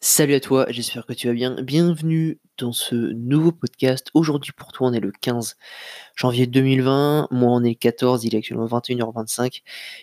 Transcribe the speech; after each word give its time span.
Salut 0.00 0.34
à 0.34 0.40
toi, 0.40 0.66
j'espère 0.70 1.06
que 1.06 1.12
tu 1.12 1.26
vas 1.26 1.32
bien. 1.32 1.60
Bienvenue 1.62 2.38
dans 2.58 2.72
ce 2.72 2.94
nouveau 2.94 3.52
podcast. 3.52 4.10
Aujourd'hui 4.14 4.52
pour 4.52 4.72
toi 4.72 4.88
on 4.88 4.92
est 4.92 5.00
le 5.00 5.12
15 5.12 5.56
janvier 6.16 6.48
2020, 6.48 7.28
moi 7.30 7.52
on 7.52 7.62
est 7.62 7.70
le 7.70 7.74
14, 7.74 8.24
il 8.24 8.34
est 8.34 8.38
actuellement 8.38 8.66
21h25. 8.66 9.62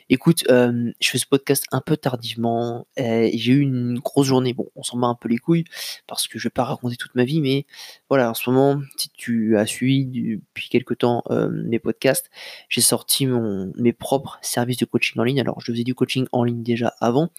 Écoute, 0.09 0.45
euh, 0.49 0.91
je 1.01 1.09
fais 1.09 1.17
ce 1.17 1.25
podcast 1.25 1.65
un 1.73 1.81
peu 1.81 1.97
tardivement, 1.97 2.87
j'ai 2.97 3.51
eu 3.51 3.59
une 3.59 3.99
grosse 3.99 4.27
journée, 4.27 4.53
bon 4.53 4.69
on 4.75 4.83
s'en 4.83 4.97
bat 4.97 5.07
un 5.07 5.15
peu 5.15 5.27
les 5.27 5.37
couilles 5.37 5.65
parce 6.07 6.27
que 6.27 6.39
je 6.39 6.47
vais 6.47 6.51
pas 6.51 6.63
raconter 6.63 6.95
toute 6.95 7.15
ma 7.15 7.25
vie, 7.25 7.41
mais 7.41 7.65
voilà 8.09 8.29
en 8.29 8.33
ce 8.33 8.49
moment 8.49 8.81
si 8.97 9.09
tu 9.09 9.57
as 9.57 9.65
suivi 9.65 10.05
depuis 10.05 10.69
quelques 10.69 10.99
temps 10.99 11.23
euh, 11.31 11.49
mes 11.49 11.79
podcasts, 11.79 12.29
j'ai 12.69 12.81
sorti 12.81 13.27
mon, 13.27 13.73
mes 13.75 13.91
propres 13.91 14.39
services 14.41 14.77
de 14.77 14.85
coaching 14.85 15.19
en 15.19 15.23
ligne. 15.23 15.41
Alors 15.41 15.59
je 15.59 15.71
faisais 15.71 15.83
du 15.83 15.95
coaching 15.95 16.27
en 16.31 16.45
ligne 16.45 16.63
déjà 16.63 16.93
avant, 17.01 17.29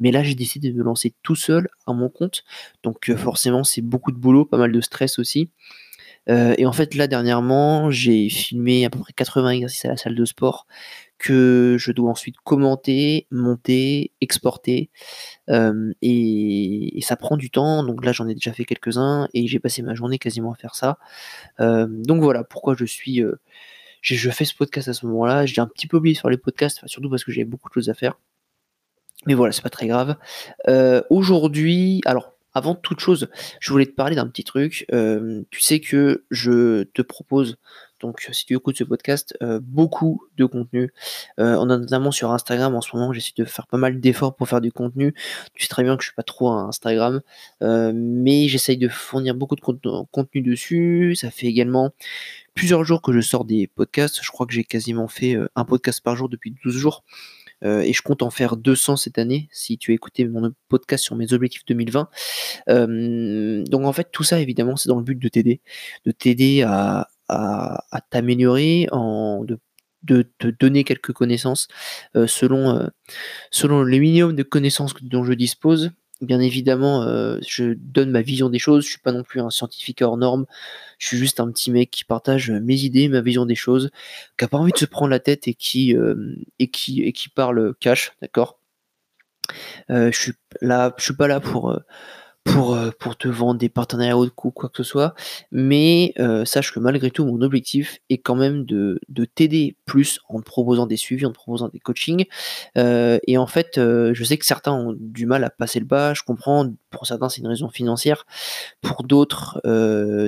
mais 0.00 0.10
là 0.10 0.22
j'ai 0.22 0.34
décidé 0.34 0.70
de 0.72 0.78
me 0.78 0.82
lancer 0.82 1.12
tout 1.22 1.36
seul 1.36 1.68
à 1.86 1.92
mon 1.92 2.08
compte, 2.08 2.44
donc 2.82 3.10
euh, 3.10 3.16
forcément 3.16 3.62
c'est 3.62 3.82
beaucoup 3.82 4.12
de 4.12 4.16
boulot, 4.16 4.46
pas 4.46 4.56
mal 4.56 4.61
de 4.70 4.80
stress 4.80 5.18
aussi. 5.18 5.50
Euh, 6.28 6.54
et 6.56 6.66
en 6.66 6.72
fait, 6.72 6.94
là, 6.94 7.06
dernièrement, 7.06 7.90
j'ai 7.90 8.28
filmé 8.28 8.84
à 8.84 8.90
peu 8.90 8.98
près 8.98 9.12
80 9.12 9.50
exercices 9.50 9.84
à 9.84 9.88
la 9.88 9.96
salle 9.96 10.14
de 10.14 10.24
sport 10.24 10.66
que 11.18 11.76
je 11.78 11.92
dois 11.92 12.10
ensuite 12.10 12.36
commenter, 12.44 13.26
monter, 13.30 14.12
exporter. 14.20 14.90
Euh, 15.50 15.92
et, 16.02 16.98
ça 17.02 17.16
prend 17.16 17.36
du 17.36 17.50
temps. 17.50 17.84
Donc 17.84 18.04
là, 18.04 18.12
j'en 18.12 18.28
ai 18.28 18.34
déjà 18.34 18.52
fait 18.52 18.64
quelques-uns 18.64 19.28
et 19.34 19.46
j'ai 19.46 19.58
passé 19.58 19.82
ma 19.82 19.94
journée 19.94 20.18
quasiment 20.18 20.52
à 20.52 20.56
faire 20.56 20.74
ça. 20.74 20.98
Euh, 21.60 21.86
donc 21.88 22.22
voilà 22.22 22.44
pourquoi 22.44 22.74
je 22.76 22.84
suis. 22.84 23.22
je 24.02 24.30
fais 24.30 24.44
ce 24.44 24.54
podcast 24.54 24.88
à 24.88 24.94
ce 24.94 25.06
moment-là. 25.06 25.46
J'ai 25.46 25.60
un 25.60 25.66
petit 25.66 25.86
peu 25.86 25.98
oublié 25.98 26.14
sur 26.14 26.30
les 26.30 26.38
podcasts, 26.38 26.86
surtout 26.86 27.10
parce 27.10 27.24
que 27.24 27.32
j'avais 27.32 27.44
beaucoup 27.44 27.68
de 27.68 27.74
choses 27.74 27.90
à 27.90 27.94
faire. 27.94 28.18
Mais 29.26 29.34
voilà, 29.34 29.52
c'est 29.52 29.62
pas 29.62 29.70
très 29.70 29.86
grave. 29.86 30.16
Aujourd'hui, 31.10 32.00
alors 32.04 32.32
avant 32.54 32.74
toute 32.74 33.00
chose, 33.00 33.28
je 33.60 33.70
voulais 33.72 33.86
te 33.86 33.94
parler 33.94 34.16
d'un 34.16 34.26
petit 34.26 34.44
truc. 34.44 34.86
Euh, 34.92 35.42
tu 35.50 35.60
sais 35.60 35.80
que 35.80 36.24
je 36.30 36.84
te 36.84 37.02
propose, 37.02 37.56
donc 38.02 38.28
si 38.32 38.44
tu 38.44 38.54
écoutes 38.54 38.76
ce 38.76 38.84
podcast, 38.84 39.36
euh, 39.42 39.60
beaucoup 39.62 40.26
de 40.36 40.44
contenu. 40.44 40.92
Euh, 41.38 41.64
notamment 41.64 42.10
sur 42.10 42.32
Instagram 42.32 42.74
en 42.74 42.80
ce 42.80 42.94
moment, 42.94 43.12
j'essaie 43.12 43.32
de 43.36 43.44
faire 43.44 43.66
pas 43.66 43.78
mal 43.78 44.00
d'efforts 44.00 44.34
pour 44.34 44.48
faire 44.48 44.60
du 44.60 44.72
contenu. 44.72 45.14
Tu 45.54 45.62
sais 45.62 45.68
très 45.68 45.84
bien 45.84 45.96
que 45.96 46.02
je 46.02 46.08
suis 46.08 46.14
pas 46.14 46.24
trop 46.24 46.50
à 46.50 46.62
Instagram, 46.62 47.22
euh, 47.62 47.92
mais 47.94 48.48
j'essaye 48.48 48.76
de 48.76 48.88
fournir 48.88 49.34
beaucoup 49.34 49.54
de 49.54 49.60
contenu 50.10 50.42
dessus. 50.42 51.14
Ça 51.16 51.30
fait 51.30 51.46
également 51.46 51.92
plusieurs 52.54 52.84
jours 52.84 53.00
que 53.02 53.12
je 53.12 53.20
sors 53.20 53.44
des 53.44 53.68
podcasts. 53.68 54.20
Je 54.22 54.30
crois 54.30 54.46
que 54.46 54.52
j'ai 54.52 54.64
quasiment 54.64 55.08
fait 55.08 55.36
un 55.54 55.64
podcast 55.64 56.00
par 56.02 56.16
jour 56.16 56.28
depuis 56.28 56.54
12 56.64 56.76
jours. 56.76 57.04
Euh, 57.64 57.80
et 57.80 57.92
je 57.92 58.02
compte 58.02 58.22
en 58.22 58.30
faire 58.30 58.56
200 58.56 58.96
cette 58.96 59.18
année, 59.18 59.48
si 59.52 59.78
tu 59.78 59.92
as 59.92 59.94
écouté 59.94 60.26
mon 60.26 60.52
podcast 60.68 61.04
sur 61.04 61.16
mes 61.16 61.32
objectifs 61.32 61.64
2020. 61.66 62.08
Euh, 62.68 63.64
donc 63.64 63.84
en 63.84 63.92
fait, 63.92 64.08
tout 64.12 64.24
ça, 64.24 64.40
évidemment, 64.40 64.76
c'est 64.76 64.88
dans 64.88 64.98
le 64.98 65.04
but 65.04 65.18
de 65.18 65.28
t'aider, 65.28 65.60
de 66.04 66.12
t'aider 66.12 66.62
à, 66.62 67.08
t'améliorer, 68.10 68.88
de, 68.92 69.58
de 70.02 70.22
te 70.38 70.48
donner 70.48 70.84
quelques 70.84 71.12
connaissances 71.12 71.68
euh, 72.16 72.26
selon, 72.26 72.88
selon 73.50 73.82
le 73.82 73.98
minimum 73.98 74.34
de 74.34 74.42
connaissances 74.42 74.94
dont 75.02 75.24
je 75.24 75.32
dispose 75.32 75.92
bien 76.22 76.40
évidemment, 76.40 77.02
euh, 77.02 77.38
je 77.46 77.74
donne 77.76 78.10
ma 78.10 78.22
vision 78.22 78.48
des 78.48 78.58
choses. 78.58 78.84
Je 78.84 78.90
suis 78.90 79.00
pas 79.00 79.12
non 79.12 79.22
plus 79.22 79.40
un 79.40 79.50
scientifique 79.50 80.02
hors 80.02 80.16
norme. 80.16 80.46
Je 80.98 81.08
suis 81.08 81.18
juste 81.18 81.40
un 81.40 81.50
petit 81.50 81.70
mec 81.70 81.90
qui 81.90 82.04
partage 82.04 82.50
mes 82.50 82.76
idées, 82.76 83.08
ma 83.08 83.20
vision 83.20 83.46
des 83.46 83.54
choses, 83.54 83.90
qui 84.38 84.44
a 84.44 84.48
pas 84.48 84.58
envie 84.58 84.72
de 84.72 84.78
se 84.78 84.84
prendre 84.86 85.10
la 85.10 85.20
tête 85.20 85.48
et 85.48 85.54
qui 85.54 85.96
euh, 85.96 86.36
parle 87.34 87.74
cash, 87.80 88.12
d'accord? 88.22 88.58
Euh, 89.90 90.10
je 90.12 90.18
suis 90.18 90.32
suis 90.98 91.14
pas 91.16 91.28
là 91.28 91.40
pour 91.40 91.78
pour, 92.44 92.74
euh, 92.74 92.90
pour 92.98 93.16
te 93.16 93.28
vendre 93.28 93.58
des 93.58 93.68
partenariats 93.68 94.18
ou 94.18 94.28
quoi 94.30 94.68
que 94.68 94.76
ce 94.76 94.82
soit. 94.82 95.14
Mais 95.50 96.12
euh, 96.18 96.44
sache 96.44 96.72
que 96.72 96.80
malgré 96.80 97.10
tout, 97.10 97.24
mon 97.24 97.40
objectif 97.42 97.98
est 98.10 98.18
quand 98.18 98.34
même 98.34 98.64
de, 98.64 99.00
de 99.08 99.24
t'aider 99.24 99.76
plus 99.86 100.20
en 100.28 100.40
te 100.40 100.44
proposant 100.44 100.86
des 100.86 100.96
suivis, 100.96 101.26
en 101.26 101.30
te 101.30 101.34
proposant 101.34 101.68
des 101.68 101.78
coachings. 101.78 102.26
Euh, 102.76 103.18
et 103.26 103.38
en 103.38 103.46
fait, 103.46 103.72
je 103.76 104.24
sais 104.24 104.38
que 104.38 104.46
certains 104.46 104.72
ont 104.72 104.94
du 104.98 105.26
mal 105.26 105.44
à 105.44 105.50
passer 105.50 105.80
le 105.80 105.86
pas, 105.86 106.14
je 106.14 106.22
comprends. 106.22 106.70
Pour 106.90 107.06
certains, 107.06 107.28
c'est 107.28 107.40
une 107.40 107.48
raison 107.48 107.68
financière. 107.68 108.26
Pour 108.80 109.04
d'autres, 109.04 109.60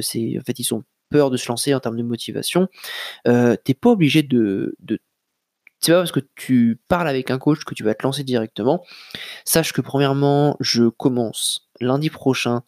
c'est 0.02 0.38
en 0.38 0.42
fait, 0.44 0.58
ils 0.58 0.74
ont 0.74 0.84
peur 1.10 1.30
de 1.30 1.36
se 1.36 1.48
lancer 1.48 1.74
en 1.74 1.80
termes 1.80 1.96
de 1.96 2.02
motivation. 2.02 2.68
T'es 3.24 3.74
pas 3.74 3.90
obligé 3.90 4.22
de, 4.22 4.76
de 4.80 4.98
c'est 5.84 5.92
pas 5.92 5.98
parce 5.98 6.12
que 6.12 6.20
tu 6.34 6.80
parles 6.88 7.08
avec 7.08 7.30
un 7.30 7.38
coach 7.38 7.64
que 7.64 7.74
tu 7.74 7.84
vas 7.84 7.94
te 7.94 8.02
lancer 8.02 8.24
directement. 8.24 8.82
Sache 9.44 9.74
que 9.74 9.82
premièrement, 9.82 10.56
je 10.60 10.88
commence 10.88 11.68
lundi 11.80 12.08
prochain 12.08 12.62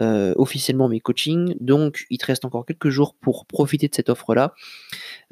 euh, 0.00 0.32
officiellement 0.36 0.88
mes 0.88 1.00
coachings, 1.00 1.54
donc 1.60 2.06
il 2.08 2.16
te 2.16 2.24
reste 2.24 2.46
encore 2.46 2.64
quelques 2.64 2.88
jours 2.88 3.14
pour 3.20 3.44
profiter 3.44 3.88
de 3.88 3.94
cette 3.94 4.08
offre-là. 4.08 4.54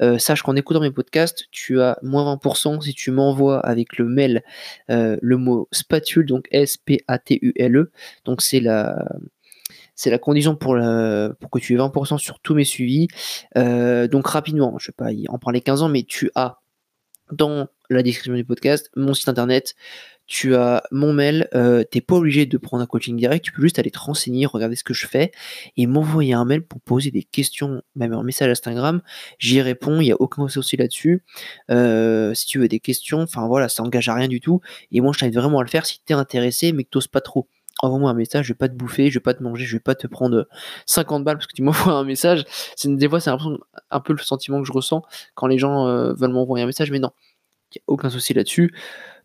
Euh, 0.03 0.19
sache 0.19 0.43
qu'en 0.43 0.55
écoutant 0.55 0.81
mes 0.81 0.91
podcasts, 0.91 1.45
tu 1.49 1.81
as 1.81 1.97
moins 2.03 2.35
20% 2.35 2.81
si 2.81 2.93
tu 2.93 3.09
m'envoies 3.09 3.59
avec 3.59 3.97
le 3.97 4.05
mail 4.05 4.43
euh, 4.91 5.17
le 5.21 5.37
mot 5.37 5.67
spatule, 5.71 6.27
donc 6.27 6.47
S-P-A-T-U-L-E. 6.51 7.91
Donc 8.25 8.41
c'est 8.43 8.59
la 8.59 9.03
c'est 9.95 10.09
la 10.09 10.19
condition 10.19 10.55
pour, 10.55 10.77
pour 11.39 11.49
que 11.51 11.59
tu 11.59 11.73
aies 11.73 11.77
20% 11.77 12.17
sur 12.17 12.39
tous 12.39 12.55
mes 12.55 12.63
suivis. 12.63 13.07
donc 13.55 14.27
rapidement, 14.27 14.77
je 14.79 14.89
ne 14.89 15.05
vais 15.05 15.25
pas 15.25 15.31
en 15.31 15.37
parler 15.37 15.61
15 15.61 15.83
ans, 15.83 15.89
mais 15.89 16.03
tu 16.03 16.31
as 16.33 16.60
dans 17.31 17.67
la 17.89 18.03
description 18.03 18.33
du 18.33 18.45
podcast, 18.45 18.89
mon 18.95 19.13
site 19.13 19.29
internet, 19.29 19.75
tu 20.31 20.55
as 20.55 20.83
mon 20.91 21.11
mail, 21.11 21.49
euh, 21.55 21.83
t'es 21.83 21.99
pas 21.99 22.15
obligé 22.15 22.45
de 22.45 22.57
prendre 22.57 22.81
un 22.81 22.85
coaching 22.85 23.17
direct, 23.17 23.43
tu 23.43 23.51
peux 23.51 23.61
juste 23.61 23.79
aller 23.79 23.91
te 23.91 23.99
renseigner, 23.99 24.45
regarder 24.45 24.77
ce 24.77 24.83
que 24.83 24.93
je 24.93 25.05
fais 25.05 25.31
et 25.75 25.87
m'envoyer 25.87 26.33
un 26.33 26.45
mail 26.45 26.61
pour 26.61 26.79
poser 26.79 27.11
des 27.11 27.23
questions, 27.23 27.81
même 27.95 28.13
un 28.13 28.23
message 28.23 28.49
Instagram, 28.49 29.01
j'y 29.39 29.61
réponds, 29.61 29.99
il 29.99 30.05
n'y 30.05 30.11
a 30.13 30.21
aucun 30.21 30.47
souci 30.47 30.77
là-dessus. 30.77 31.23
Euh, 31.69 32.33
si 32.33 32.45
tu 32.45 32.59
veux 32.59 32.69
des 32.69 32.79
questions, 32.79 33.19
enfin 33.19 33.45
voilà, 33.47 33.67
ça 33.67 33.83
engage 33.83 34.07
à 34.07 34.13
rien 34.13 34.29
du 34.29 34.39
tout. 34.39 34.61
Et 34.93 35.01
moi 35.01 35.11
je 35.13 35.19
t'invite 35.19 35.35
vraiment 35.35 35.59
à 35.59 35.63
le 35.63 35.69
faire 35.69 35.85
si 35.85 36.01
t'es 36.05 36.13
intéressé 36.13 36.71
mais 36.71 36.85
que 36.85 36.89
t'oses 36.89 37.09
pas 37.09 37.21
trop. 37.21 37.49
Envoie-moi 37.79 38.11
un 38.11 38.13
message, 38.13 38.45
je 38.45 38.53
vais 38.53 38.57
pas 38.57 38.69
te 38.69 38.73
bouffer, 38.73 39.09
je 39.09 39.15
vais 39.15 39.23
pas 39.23 39.33
te 39.33 39.41
manger, 39.41 39.65
je 39.65 39.75
vais 39.75 39.81
pas 39.81 39.95
te 39.95 40.07
prendre 40.07 40.47
50 40.85 41.23
balles 41.23 41.37
parce 41.37 41.47
que 41.47 41.55
tu 41.55 41.61
m'envoies 41.63 41.93
un 41.93 42.03
message. 42.03 42.45
Des 42.83 43.09
fois 43.09 43.19
c'est 43.19 43.31
un 43.31 43.99
peu 43.99 44.13
le 44.13 44.19
sentiment 44.19 44.61
que 44.61 44.67
je 44.67 44.73
ressens 44.73 45.03
quand 45.35 45.47
les 45.47 45.57
gens 45.57 45.87
euh, 45.87 46.13
veulent 46.13 46.33
m'envoyer 46.33 46.63
un 46.63 46.67
message, 46.67 46.91
mais 46.91 46.99
non 46.99 47.11
aucun 47.87 48.09
souci 48.09 48.33
là-dessus. 48.33 48.73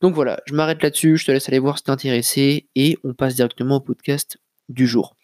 Donc 0.00 0.14
voilà, 0.14 0.40
je 0.46 0.54
m'arrête 0.54 0.82
là-dessus, 0.82 1.16
je 1.16 1.26
te 1.26 1.32
laisse 1.32 1.48
aller 1.48 1.58
voir 1.58 1.78
si 1.78 1.84
t'es 1.84 1.90
intéressé 1.90 2.68
et 2.74 2.98
on 3.04 3.14
passe 3.14 3.34
directement 3.34 3.76
au 3.76 3.80
podcast 3.80 4.38
du 4.68 4.86
jour. 4.86 5.16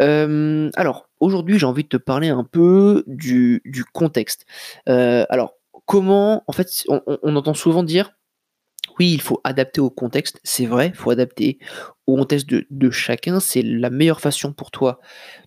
Euh, 0.00 0.70
alors, 0.74 1.08
aujourd'hui, 1.18 1.58
j'ai 1.58 1.66
envie 1.66 1.82
de 1.82 1.88
te 1.88 1.96
parler 1.96 2.28
un 2.28 2.44
peu 2.44 3.04
du, 3.06 3.62
contexte. 3.92 4.46
Euh, 4.88 5.26
alors, 5.28 5.54
comment, 5.86 6.44
en 6.46 6.52
fait, 6.52 6.84
on, 6.88 7.36
entend 7.36 7.54
souvent 7.54 7.82
dire, 7.82 8.12
il 9.08 9.20
faut 9.20 9.40
adapter 9.44 9.80
au 9.80 9.90
contexte, 9.90 10.40
c'est 10.44 10.66
vrai, 10.66 10.88
il 10.88 10.94
faut 10.94 11.10
adapter 11.10 11.58
au 12.06 12.16
contexte 12.16 12.48
de, 12.48 12.90
chacun, 12.90 13.40
c'est 13.40 13.62
la 13.62 13.90
meilleure 13.90 14.20
façon 14.20 14.52
pour 14.52 14.70
toi 14.70 15.00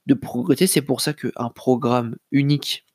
de 0.06 0.14
progresser, 0.14 0.68
c'est 0.68 0.81
pour 0.81 1.02
ça 1.02 1.14
qu'un 1.14 1.50
programme 1.50 2.16
unique 2.31 2.86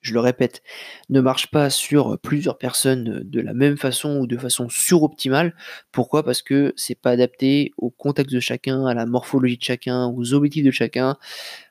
je 0.00 0.14
le 0.14 0.20
répète, 0.20 0.62
ne 1.08 1.20
marche 1.20 1.50
pas 1.50 1.70
sur 1.70 2.18
plusieurs 2.20 2.58
personnes 2.58 3.22
de 3.24 3.40
la 3.40 3.52
même 3.52 3.76
façon 3.76 4.18
ou 4.18 4.26
de 4.26 4.36
façon 4.36 4.68
suroptimale. 4.68 5.54
Pourquoi? 5.92 6.22
Parce 6.24 6.42
que 6.42 6.72
c'est 6.76 6.94
pas 6.94 7.10
adapté 7.10 7.72
au 7.76 7.90
contexte 7.90 8.34
de 8.34 8.40
chacun, 8.40 8.86
à 8.86 8.94
la 8.94 9.06
morphologie 9.06 9.58
de 9.58 9.62
chacun, 9.62 10.06
aux 10.06 10.34
objectifs 10.34 10.64
de 10.64 10.70
chacun, 10.70 11.16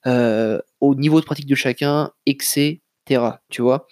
euh, 0.06 0.59
au 0.81 0.96
niveau 0.96 1.22
de 1.22 1.25
pratique 1.25 1.47
de 1.47 1.56
chacun, 1.56 2.12
Tu 3.50 3.62
vois. 3.62 3.88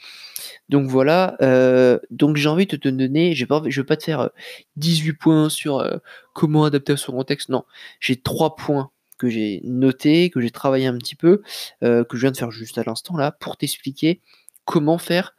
Donc 0.70 0.88
voilà, 0.90 1.38
euh, 1.42 2.00
donc 2.12 2.38
j'ai 2.38 2.50
envie 2.50 2.66
de 2.66 2.76
te 2.76 2.90
donner, 2.90 3.34
je 3.34 3.46
ne 3.46 3.70
vais 3.70 3.84
pas 3.84 3.98
te 3.98 4.04
faire 4.04 4.30
18 4.78 5.14
points 5.14 5.50
sur 5.50 5.80
euh, 5.80 5.98
comment 6.34 6.66
adapter 6.66 6.94
à 6.94 6.98
son 6.98 7.14
contexte, 7.14 7.50
non, 7.50 7.64
j'ai 8.00 8.16
3 8.18 8.56
points 8.56 8.92
que 9.18 9.30
j'ai 9.30 9.62
noté, 9.64 10.30
que 10.30 10.42
j'ai 10.42 10.52
travaillé 10.52 10.88
un 10.88 10.98
petit 10.98 11.16
peu, 11.16 11.42
euh, 11.84 12.04
que 12.04 12.18
je 12.18 12.22
viens 12.22 12.32
de 12.32 12.38
faire 12.38 12.52
juste 12.52 12.78
à 12.78 12.84
l'instant 12.84 13.16
là, 13.16 13.32
pour 13.32 13.58
t'expliquer 13.58 14.22
comment 14.66 14.98
faire 14.98 15.36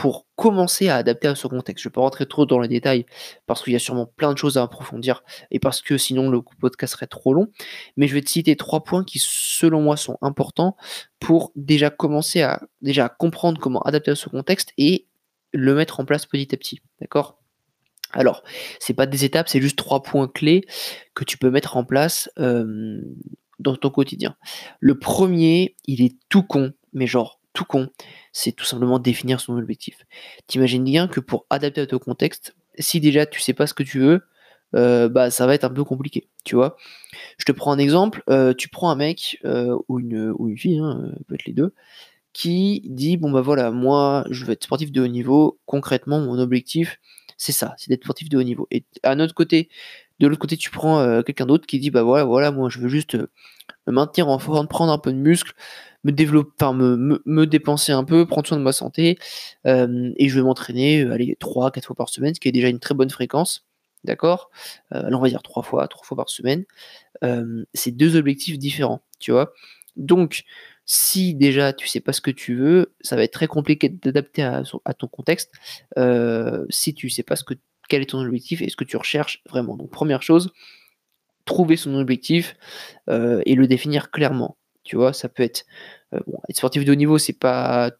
pour 0.00 0.26
commencer 0.34 0.88
à 0.88 0.96
adapter 0.96 1.28
à 1.28 1.34
ce 1.34 1.46
contexte. 1.46 1.82
Je 1.82 1.88
ne 1.88 1.90
vais 1.90 1.94
pas 1.96 2.00
rentrer 2.00 2.24
trop 2.24 2.46
dans 2.46 2.58
les 2.58 2.68
détails 2.68 3.04
parce 3.44 3.62
qu'il 3.62 3.74
y 3.74 3.76
a 3.76 3.78
sûrement 3.78 4.06
plein 4.06 4.32
de 4.32 4.38
choses 4.38 4.56
à 4.56 4.62
approfondir 4.62 5.22
et 5.50 5.58
parce 5.58 5.82
que 5.82 5.98
sinon 5.98 6.30
le 6.30 6.40
podcast 6.58 6.94
serait 6.94 7.06
trop 7.06 7.34
long. 7.34 7.48
Mais 7.98 8.08
je 8.08 8.14
vais 8.14 8.22
te 8.22 8.30
citer 8.30 8.56
trois 8.56 8.82
points 8.82 9.04
qui, 9.04 9.20
selon 9.22 9.82
moi, 9.82 9.98
sont 9.98 10.16
importants 10.22 10.74
pour 11.18 11.52
déjà 11.54 11.90
commencer 11.90 12.40
à 12.40 12.62
déjà 12.80 13.10
comprendre 13.10 13.60
comment 13.60 13.82
adapter 13.82 14.12
à 14.12 14.14
ce 14.14 14.30
contexte 14.30 14.72
et 14.78 15.06
le 15.52 15.74
mettre 15.74 16.00
en 16.00 16.06
place 16.06 16.24
petit 16.24 16.54
à 16.54 16.56
petit. 16.56 16.80
D'accord? 17.02 17.38
Alors, 18.12 18.42
c'est 18.78 18.94
pas 18.94 19.04
des 19.04 19.26
étapes, 19.26 19.50
c'est 19.50 19.60
juste 19.60 19.76
trois 19.76 20.02
points 20.02 20.28
clés 20.28 20.64
que 21.14 21.24
tu 21.24 21.36
peux 21.36 21.50
mettre 21.50 21.76
en 21.76 21.84
place 21.84 22.30
dans 22.38 23.76
ton 23.76 23.90
quotidien. 23.90 24.34
Le 24.78 24.98
premier, 24.98 25.76
il 25.84 26.00
est 26.00 26.16
tout 26.30 26.42
con, 26.42 26.72
mais 26.94 27.06
genre 27.06 27.39
con, 27.64 27.88
c'est 28.32 28.52
tout 28.52 28.64
simplement 28.64 28.98
définir 28.98 29.40
son 29.40 29.56
objectif. 29.56 30.06
T'imagines 30.46 30.84
bien 30.84 31.08
que 31.08 31.20
pour 31.20 31.46
adapter 31.50 31.80
à 31.80 31.86
ton 31.86 31.98
contexte, 31.98 32.54
si 32.78 33.00
déjà 33.00 33.26
tu 33.26 33.40
sais 33.40 33.54
pas 33.54 33.66
ce 33.66 33.74
que 33.74 33.82
tu 33.82 34.00
veux, 34.00 34.22
bah, 34.72 35.30
ça 35.30 35.46
va 35.46 35.54
être 35.54 35.64
un 35.64 35.70
peu 35.70 35.84
compliqué, 35.84 36.28
tu 36.44 36.54
vois. 36.54 36.76
Je 37.38 37.44
te 37.44 37.52
prends 37.52 37.72
un 37.72 37.78
exemple, 37.78 38.22
tu 38.56 38.68
prends 38.68 38.90
un 38.90 38.96
mec 38.96 39.40
ou, 39.88 39.98
une, 39.98 40.32
ou 40.38 40.48
une 40.48 40.58
fille, 40.58 40.78
hein, 40.78 41.12
peut 41.28 41.34
être 41.34 41.46
les 41.46 41.52
deux, 41.52 41.74
qui 42.32 42.82
dit 42.86 43.16
bon 43.16 43.30
bah 43.30 43.40
voilà, 43.40 43.70
moi 43.70 44.24
je 44.30 44.44
veux 44.44 44.52
être 44.52 44.64
sportif 44.64 44.92
de 44.92 45.02
haut 45.02 45.08
niveau, 45.08 45.58
concrètement 45.66 46.20
mon 46.20 46.38
objectif 46.38 46.98
c'est 47.40 47.52
ça, 47.52 47.74
c'est 47.78 47.88
d'être 47.88 48.04
sportif 48.04 48.28
de 48.28 48.36
haut 48.36 48.42
niveau. 48.42 48.68
Et 48.70 48.84
à 49.02 49.14
notre 49.14 49.34
côté, 49.34 49.70
de 50.18 50.26
l'autre 50.26 50.40
côté, 50.40 50.58
tu 50.58 50.70
prends 50.70 51.00
euh, 51.00 51.22
quelqu'un 51.22 51.46
d'autre 51.46 51.66
qui 51.66 51.78
dit 51.78 51.90
bah 51.90 52.02
voilà, 52.02 52.24
voilà, 52.24 52.50
moi 52.50 52.68
je 52.68 52.78
veux 52.78 52.88
juste 52.88 53.14
euh, 53.14 53.30
me 53.86 53.92
maintenir 53.92 54.28
en 54.28 54.38
forme, 54.38 54.68
prendre 54.68 54.92
un 54.92 54.98
peu 54.98 55.12
de 55.12 55.18
muscle, 55.18 55.52
me 56.04 56.12
développer, 56.12 56.50
enfin 56.60 56.72
me, 56.72 57.22
me, 57.24 57.46
dépenser 57.46 57.92
un 57.92 58.04
peu, 58.04 58.26
prendre 58.26 58.46
soin 58.46 58.58
de 58.58 58.62
ma 58.62 58.72
santé, 58.72 59.18
euh, 59.66 60.12
et 60.16 60.28
je 60.28 60.34
vais 60.34 60.42
m'entraîner, 60.42 61.02
aller 61.02 61.36
3-4 61.40 61.84
fois 61.84 61.96
par 61.96 62.08
semaine, 62.08 62.34
ce 62.34 62.40
qui 62.40 62.48
est 62.48 62.52
déjà 62.52 62.68
une 62.68 62.80
très 62.80 62.94
bonne 62.94 63.10
fréquence. 63.10 63.66
D'accord? 64.04 64.50
Alors 64.90 65.20
on 65.20 65.22
va 65.24 65.28
dire 65.28 65.42
3 65.42 65.62
fois, 65.62 65.86
3 65.86 66.04
fois 66.04 66.16
par 66.16 66.30
semaine. 66.30 66.64
c'est 67.74 67.90
deux 67.90 68.16
objectifs 68.16 68.58
différents, 68.58 69.02
tu 69.18 69.30
vois? 69.30 69.52
Donc, 69.96 70.44
si 70.92 71.34
déjà 71.34 71.72
tu 71.72 71.86
sais 71.86 72.00
pas 72.00 72.12
ce 72.12 72.20
que 72.20 72.30
tu 72.32 72.56
veux, 72.56 72.94
ça 73.00 73.14
va 73.14 73.22
être 73.22 73.32
très 73.32 73.46
compliqué 73.46 73.88
d'adapter 73.88 74.42
à, 74.42 74.64
ton 74.98 75.06
contexte. 75.06 75.52
Euh, 75.98 76.66
si 76.68 76.94
tu 76.94 77.10
sais 77.10 77.22
pas 77.22 77.36
ce 77.36 77.44
que, 77.44 77.54
quel 77.88 78.02
est 78.02 78.10
ton 78.10 78.20
objectif 78.20 78.60
et 78.62 78.68
ce 78.68 78.76
que 78.76 78.84
tu 78.84 78.96
recherches 78.96 79.42
vraiment. 79.48 79.76
Donc 79.76 79.90
première 79.90 80.22
chose, 80.22 80.52
trouver 81.50 81.76
son 81.76 81.94
objectif 81.96 82.56
euh, 83.10 83.42
et 83.44 83.54
le 83.56 83.66
définir 83.66 84.10
clairement. 84.10 84.56
Tu 84.84 84.96
vois, 84.96 85.12
ça 85.12 85.28
peut 85.28 85.42
être 85.42 85.64
euh, 86.14 86.20
être 86.48 86.56
sportif 86.56 86.84
de 86.84 86.92
haut 86.92 86.96
niveau, 86.96 87.18
c'est 87.18 87.38
pas 87.38 87.90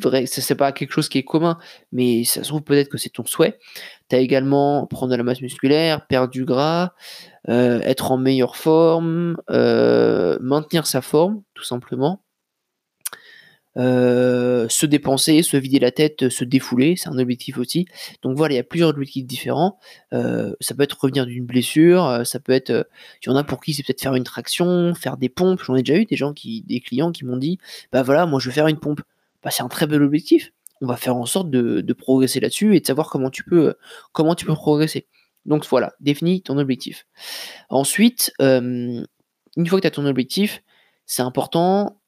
vrai, 0.00 0.24
c'est 0.26 0.54
pas 0.54 0.72
quelque 0.72 0.92
chose 0.92 1.08
qui 1.08 1.18
est 1.18 1.24
commun, 1.24 1.58
mais 1.92 2.24
ça 2.24 2.42
se 2.42 2.48
trouve 2.48 2.62
peut-être 2.62 2.88
que 2.88 2.98
c'est 2.98 3.10
ton 3.10 3.24
souhait. 3.24 3.58
Tu 4.08 4.16
as 4.16 4.18
également 4.18 4.86
prendre 4.86 5.12
de 5.12 5.16
la 5.16 5.22
masse 5.22 5.42
musculaire, 5.42 6.06
perdre 6.06 6.30
du 6.30 6.44
gras, 6.44 6.92
euh, 7.48 7.80
être 7.82 8.10
en 8.10 8.18
meilleure 8.18 8.56
forme, 8.56 9.36
maintenir 9.48 10.86
sa 10.86 11.02
forme, 11.02 11.42
tout 11.54 11.64
simplement. 11.64 12.22
Euh, 13.78 14.68
se 14.68 14.84
dépenser, 14.84 15.42
se 15.42 15.56
vider 15.56 15.78
la 15.78 15.90
tête, 15.90 16.28
se 16.28 16.44
défouler, 16.44 16.96
c'est 16.96 17.08
un 17.08 17.18
objectif 17.18 17.56
aussi. 17.58 17.86
Donc 18.22 18.36
voilà, 18.36 18.54
il 18.54 18.56
y 18.56 18.60
a 18.60 18.64
plusieurs 18.64 18.90
objectifs 18.90 19.24
différents. 19.24 19.78
ça 20.12 20.74
peut 20.74 20.82
être 20.82 20.98
revenir 21.00 21.26
d'une 21.26 21.46
blessure, 21.46 22.22
ça 22.24 22.38
peut 22.40 22.52
être, 22.52 22.88
il 23.22 23.28
y 23.28 23.32
en 23.32 23.36
a 23.36 23.44
pour 23.44 23.60
qui 23.62 23.74
c'est 23.74 23.82
peut-être 23.82 24.02
faire 24.02 24.14
une 24.14 24.24
traction, 24.24 24.94
faire 24.94 25.16
des 25.16 25.28
pompes. 25.28 25.62
J'en 25.64 25.74
ai 25.74 25.82
déjà 25.82 25.98
eu 25.98 26.04
des 26.04 26.16
gens 26.16 26.32
qui, 26.32 26.62
des 26.62 26.80
clients 26.80 27.12
qui 27.12 27.24
m'ont 27.24 27.36
dit, 27.36 27.58
bah 27.92 28.02
voilà, 28.02 28.26
moi 28.26 28.40
je 28.40 28.48
veux 28.48 28.52
faire 28.52 28.68
une 28.68 28.78
pompe. 28.78 29.00
Bah, 29.42 29.50
c'est 29.50 29.62
un 29.62 29.68
très 29.68 29.86
bel 29.86 30.02
objectif. 30.02 30.52
On 30.80 30.86
va 30.86 30.96
faire 30.96 31.16
en 31.16 31.26
sorte 31.26 31.50
de, 31.50 31.92
progresser 31.92 32.40
là-dessus 32.40 32.76
et 32.76 32.80
de 32.80 32.86
savoir 32.86 33.08
comment 33.08 33.30
tu 33.30 33.44
peux, 33.44 33.74
comment 34.12 34.34
tu 34.34 34.46
peux 34.46 34.54
progresser. 34.54 35.06
Donc 35.46 35.66
voilà, 35.66 35.92
définis 36.00 36.42
ton 36.42 36.58
objectif. 36.58 37.06
Ensuite, 37.70 38.32
une 38.40 39.06
fois 39.66 39.78
que 39.78 39.82
tu 39.82 39.86
as 39.86 39.90
ton 39.92 40.06
objectif, 40.06 40.62
c'est 41.06 41.22
important 41.22 42.00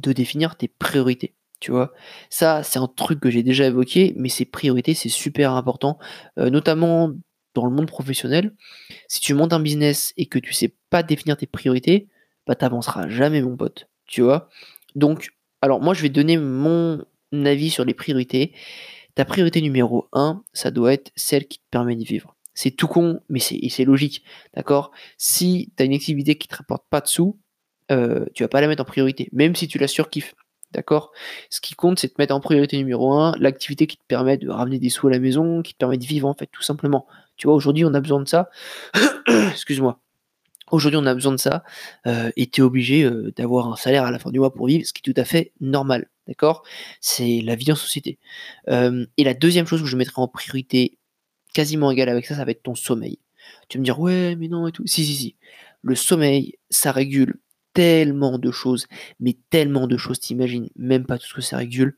de 0.00 0.12
définir 0.12 0.56
tes 0.56 0.68
priorités. 0.68 1.34
Tu 1.60 1.70
vois, 1.70 1.92
ça, 2.30 2.62
c'est 2.62 2.78
un 2.78 2.88
truc 2.88 3.20
que 3.20 3.30
j'ai 3.30 3.42
déjà 3.42 3.66
évoqué, 3.66 4.14
mais 4.16 4.30
ces 4.30 4.46
priorités, 4.46 4.94
c'est 4.94 5.10
super 5.10 5.52
important, 5.52 5.98
notamment 6.38 7.12
dans 7.54 7.66
le 7.66 7.70
monde 7.70 7.86
professionnel. 7.86 8.54
Si 9.08 9.20
tu 9.20 9.34
montes 9.34 9.52
un 9.52 9.60
business 9.60 10.14
et 10.16 10.24
que 10.24 10.38
tu 10.38 10.54
sais 10.54 10.74
pas 10.88 11.02
définir 11.02 11.36
tes 11.36 11.46
priorités, 11.46 12.08
bah 12.46 12.54
t'avanceras 12.54 13.08
jamais, 13.08 13.42
mon 13.42 13.56
pote. 13.56 13.90
Tu 14.06 14.22
vois. 14.22 14.48
Donc, 14.94 15.34
alors 15.60 15.82
moi, 15.82 15.92
je 15.92 16.00
vais 16.00 16.08
donner 16.08 16.38
mon 16.38 17.04
avis 17.32 17.68
sur 17.68 17.84
les 17.84 17.94
priorités. 17.94 18.54
Ta 19.14 19.26
priorité 19.26 19.60
numéro 19.60 20.08
1, 20.14 20.42
ça 20.54 20.70
doit 20.70 20.94
être 20.94 21.12
celle 21.14 21.46
qui 21.46 21.58
te 21.58 21.64
permet 21.70 21.96
de 21.96 22.04
vivre. 22.04 22.36
C'est 22.54 22.70
tout 22.70 22.88
con, 22.88 23.20
mais 23.28 23.40
c'est 23.40 23.84
logique. 23.84 24.24
D'accord? 24.54 24.92
Si 25.18 25.72
tu 25.76 25.82
as 25.82 25.86
une 25.86 25.94
activité 25.94 26.38
qui 26.38 26.48
te 26.48 26.56
rapporte 26.56 26.86
pas 26.88 27.02
de 27.02 27.06
sous, 27.06 27.38
euh, 27.90 28.26
tu 28.34 28.42
vas 28.42 28.48
pas 28.48 28.60
la 28.60 28.68
mettre 28.68 28.82
en 28.82 28.86
priorité, 28.86 29.28
même 29.32 29.54
si 29.54 29.68
tu 29.68 29.78
la 29.78 29.88
surkiffes. 29.88 30.34
D'accord? 30.72 31.10
Ce 31.48 31.60
qui 31.60 31.74
compte, 31.74 31.98
c'est 31.98 32.08
de 32.08 32.14
mettre 32.18 32.34
en 32.34 32.40
priorité 32.40 32.76
numéro 32.76 33.12
1 33.12 33.34
l'activité 33.38 33.88
qui 33.88 33.96
te 33.96 34.04
permet 34.06 34.36
de 34.36 34.48
ramener 34.48 34.78
des 34.78 34.88
sous 34.88 35.08
à 35.08 35.10
la 35.10 35.18
maison, 35.18 35.62
qui 35.62 35.72
te 35.72 35.78
permet 35.78 35.98
de 35.98 36.06
vivre, 36.06 36.28
en 36.28 36.34
fait, 36.34 36.48
tout 36.52 36.62
simplement. 36.62 37.06
Tu 37.36 37.48
vois, 37.48 37.56
aujourd'hui, 37.56 37.84
on 37.84 37.92
a 37.94 38.00
besoin 38.00 38.20
de 38.20 38.28
ça. 38.28 38.50
Excuse-moi. 39.50 40.00
Aujourd'hui, 40.70 40.98
on 41.02 41.06
a 41.06 41.14
besoin 41.14 41.32
de 41.32 41.38
ça 41.38 41.64
euh, 42.06 42.30
et 42.36 42.46
tu 42.48 42.60
es 42.60 42.64
obligé 42.64 43.02
euh, 43.02 43.32
d'avoir 43.36 43.72
un 43.72 43.76
salaire 43.76 44.04
à 44.04 44.10
la 44.12 44.20
fin 44.20 44.30
du 44.30 44.38
mois 44.38 44.54
pour 44.54 44.68
vivre, 44.68 44.86
ce 44.86 44.92
qui 44.92 45.02
est 45.04 45.12
tout 45.12 45.20
à 45.20 45.24
fait 45.24 45.52
normal. 45.60 46.08
D'accord? 46.28 46.62
C'est 47.00 47.40
la 47.42 47.56
vie 47.56 47.72
en 47.72 47.76
société. 47.76 48.18
Euh, 48.68 49.04
et 49.16 49.24
la 49.24 49.34
deuxième 49.34 49.66
chose 49.66 49.82
que 49.82 49.88
je 49.88 49.96
mettrai 49.96 50.22
en 50.22 50.28
priorité, 50.28 50.96
quasiment 51.54 51.90
égale 51.90 52.08
avec 52.08 52.26
ça, 52.26 52.36
ça 52.36 52.44
va 52.44 52.52
être 52.52 52.62
ton 52.62 52.76
sommeil. 52.76 53.18
Tu 53.68 53.78
vas 53.78 53.80
me 53.80 53.84
dire, 53.84 53.98
ouais, 53.98 54.36
mais 54.36 54.46
non, 54.46 54.68
et 54.68 54.72
tout. 54.72 54.86
Si, 54.86 55.04
si, 55.04 55.14
si. 55.14 55.36
Le 55.82 55.96
sommeil, 55.96 56.54
ça 56.68 56.92
régule 56.92 57.40
tellement 57.74 58.38
de 58.38 58.50
choses, 58.50 58.86
mais 59.20 59.36
tellement 59.50 59.86
de 59.86 59.96
choses, 59.96 60.20
t'imagines 60.20 60.68
même 60.76 61.06
pas 61.06 61.18
tout 61.18 61.26
ce 61.26 61.34
que 61.34 61.40
ça 61.40 61.56
régule. 61.58 61.96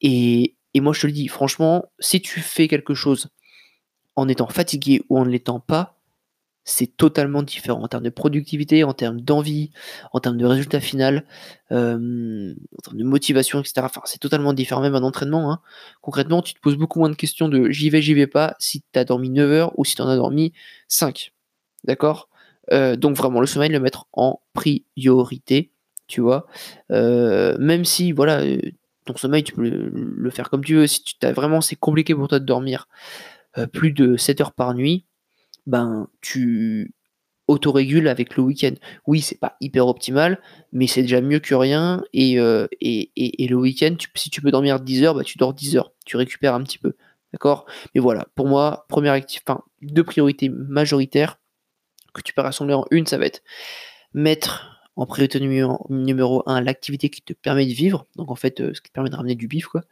Et, 0.00 0.56
et 0.74 0.80
moi, 0.80 0.92
je 0.92 1.02
te 1.02 1.06
le 1.06 1.12
dis, 1.12 1.28
franchement, 1.28 1.92
si 1.98 2.20
tu 2.20 2.40
fais 2.40 2.68
quelque 2.68 2.94
chose 2.94 3.28
en 4.16 4.28
étant 4.28 4.48
fatigué 4.48 5.02
ou 5.08 5.18
en 5.18 5.24
ne 5.24 5.30
l'étant 5.30 5.60
pas, 5.60 6.00
c'est 6.64 6.96
totalement 6.96 7.42
différent 7.42 7.82
en 7.82 7.88
termes 7.88 8.04
de 8.04 8.10
productivité, 8.10 8.84
en 8.84 8.92
termes 8.94 9.20
d'envie, 9.20 9.70
en 10.12 10.20
termes 10.20 10.36
de 10.36 10.46
résultat 10.46 10.80
final, 10.80 11.26
euh, 11.72 12.54
en 12.78 12.82
termes 12.82 12.98
de 12.98 13.04
motivation, 13.04 13.60
etc. 13.60 13.82
Enfin, 13.84 14.02
c'est 14.04 14.20
totalement 14.20 14.52
différent, 14.52 14.80
même 14.80 14.94
un 14.94 15.02
entraînement. 15.02 15.52
Hein. 15.52 15.60
Concrètement, 16.02 16.42
tu 16.42 16.54
te 16.54 16.60
poses 16.60 16.76
beaucoup 16.76 16.98
moins 17.00 17.10
de 17.10 17.14
questions 17.14 17.48
de 17.48 17.70
j'y 17.70 17.90
vais, 17.90 18.02
j'y 18.02 18.14
vais 18.14 18.26
pas, 18.26 18.56
si 18.58 18.82
tu 18.92 18.98
as 18.98 19.04
dormi 19.04 19.30
9 19.30 19.50
heures 19.50 19.78
ou 19.78 19.84
si 19.84 19.96
tu 19.96 20.02
en 20.02 20.08
as 20.08 20.16
dormi 20.16 20.52
5. 20.88 21.32
D'accord? 21.84 22.29
Euh, 22.72 22.96
Donc, 22.96 23.16
vraiment, 23.16 23.40
le 23.40 23.46
sommeil, 23.46 23.70
le 23.70 23.80
mettre 23.80 24.06
en 24.12 24.40
priorité, 24.52 25.72
tu 26.06 26.20
vois. 26.20 26.46
Euh, 26.90 27.56
même 27.58 27.84
si, 27.84 28.12
voilà, 28.12 28.42
ton 29.04 29.16
sommeil, 29.16 29.44
tu 29.44 29.52
peux 29.52 29.62
le, 29.62 30.30
faire 30.30 30.50
comme 30.50 30.64
tu 30.64 30.74
veux. 30.74 30.86
Si 30.86 31.02
tu 31.02 31.14
as 31.26 31.32
vraiment, 31.32 31.60
c'est 31.60 31.76
compliqué 31.76 32.14
pour 32.14 32.28
toi 32.28 32.38
de 32.38 32.44
dormir 32.44 32.88
plus 33.72 33.92
de 33.92 34.16
7 34.16 34.40
heures 34.40 34.52
par 34.52 34.74
nuit 34.74 35.04
ben 35.66 36.08
tu 36.20 36.94
autorégules 37.48 38.08
avec 38.08 38.36
le 38.36 38.42
week-end. 38.42 38.74
Oui, 39.06 39.20
c'est 39.20 39.38
pas 39.38 39.56
hyper 39.60 39.86
optimal, 39.88 40.40
mais 40.72 40.86
c'est 40.86 41.02
déjà 41.02 41.20
mieux 41.20 41.40
que 41.40 41.54
rien. 41.54 42.04
Et, 42.12 42.38
euh, 42.38 42.66
le 42.80 43.54
week-end, 43.54 43.96
si 44.14 44.30
tu 44.30 44.40
peux 44.40 44.50
dormir 44.50 44.80
10 44.80 45.04
heures, 45.04 45.14
bah, 45.14 45.24
tu 45.24 45.38
dors 45.38 45.54
10 45.54 45.76
heures. 45.76 45.92
Tu 46.06 46.16
récupères 46.16 46.54
un 46.54 46.62
petit 46.62 46.78
peu. 46.78 46.94
D'accord? 47.32 47.66
Mais 47.94 48.00
voilà, 48.00 48.26
pour 48.34 48.46
moi, 48.46 48.86
première 48.88 49.12
actif, 49.12 49.42
enfin, 49.46 49.62
deux 49.82 50.04
priorités 50.04 50.48
majoritaires 50.48 51.38
que 52.12 52.22
tu 52.22 52.32
peux 52.32 52.42
rassembler 52.42 52.74
en 52.74 52.84
une, 52.90 53.06
ça 53.06 53.18
va 53.18 53.26
être 53.26 53.42
mettre 54.14 54.80
en 54.96 55.06
priorité 55.06 55.40
numéro, 55.40 55.86
numéro 55.88 56.42
1 56.46 56.60
l'activité 56.60 57.08
qui 57.08 57.22
te 57.22 57.32
permet 57.32 57.66
de 57.66 57.72
vivre, 57.72 58.06
donc 58.16 58.30
en 58.30 58.34
fait 58.34 58.60
euh, 58.60 58.74
ce 58.74 58.80
qui 58.80 58.90
te 58.90 58.94
permet 58.94 59.08
de 59.08 59.16
ramener 59.16 59.34
du 59.34 59.48
bif 59.48 59.66
quoi, 59.66 59.82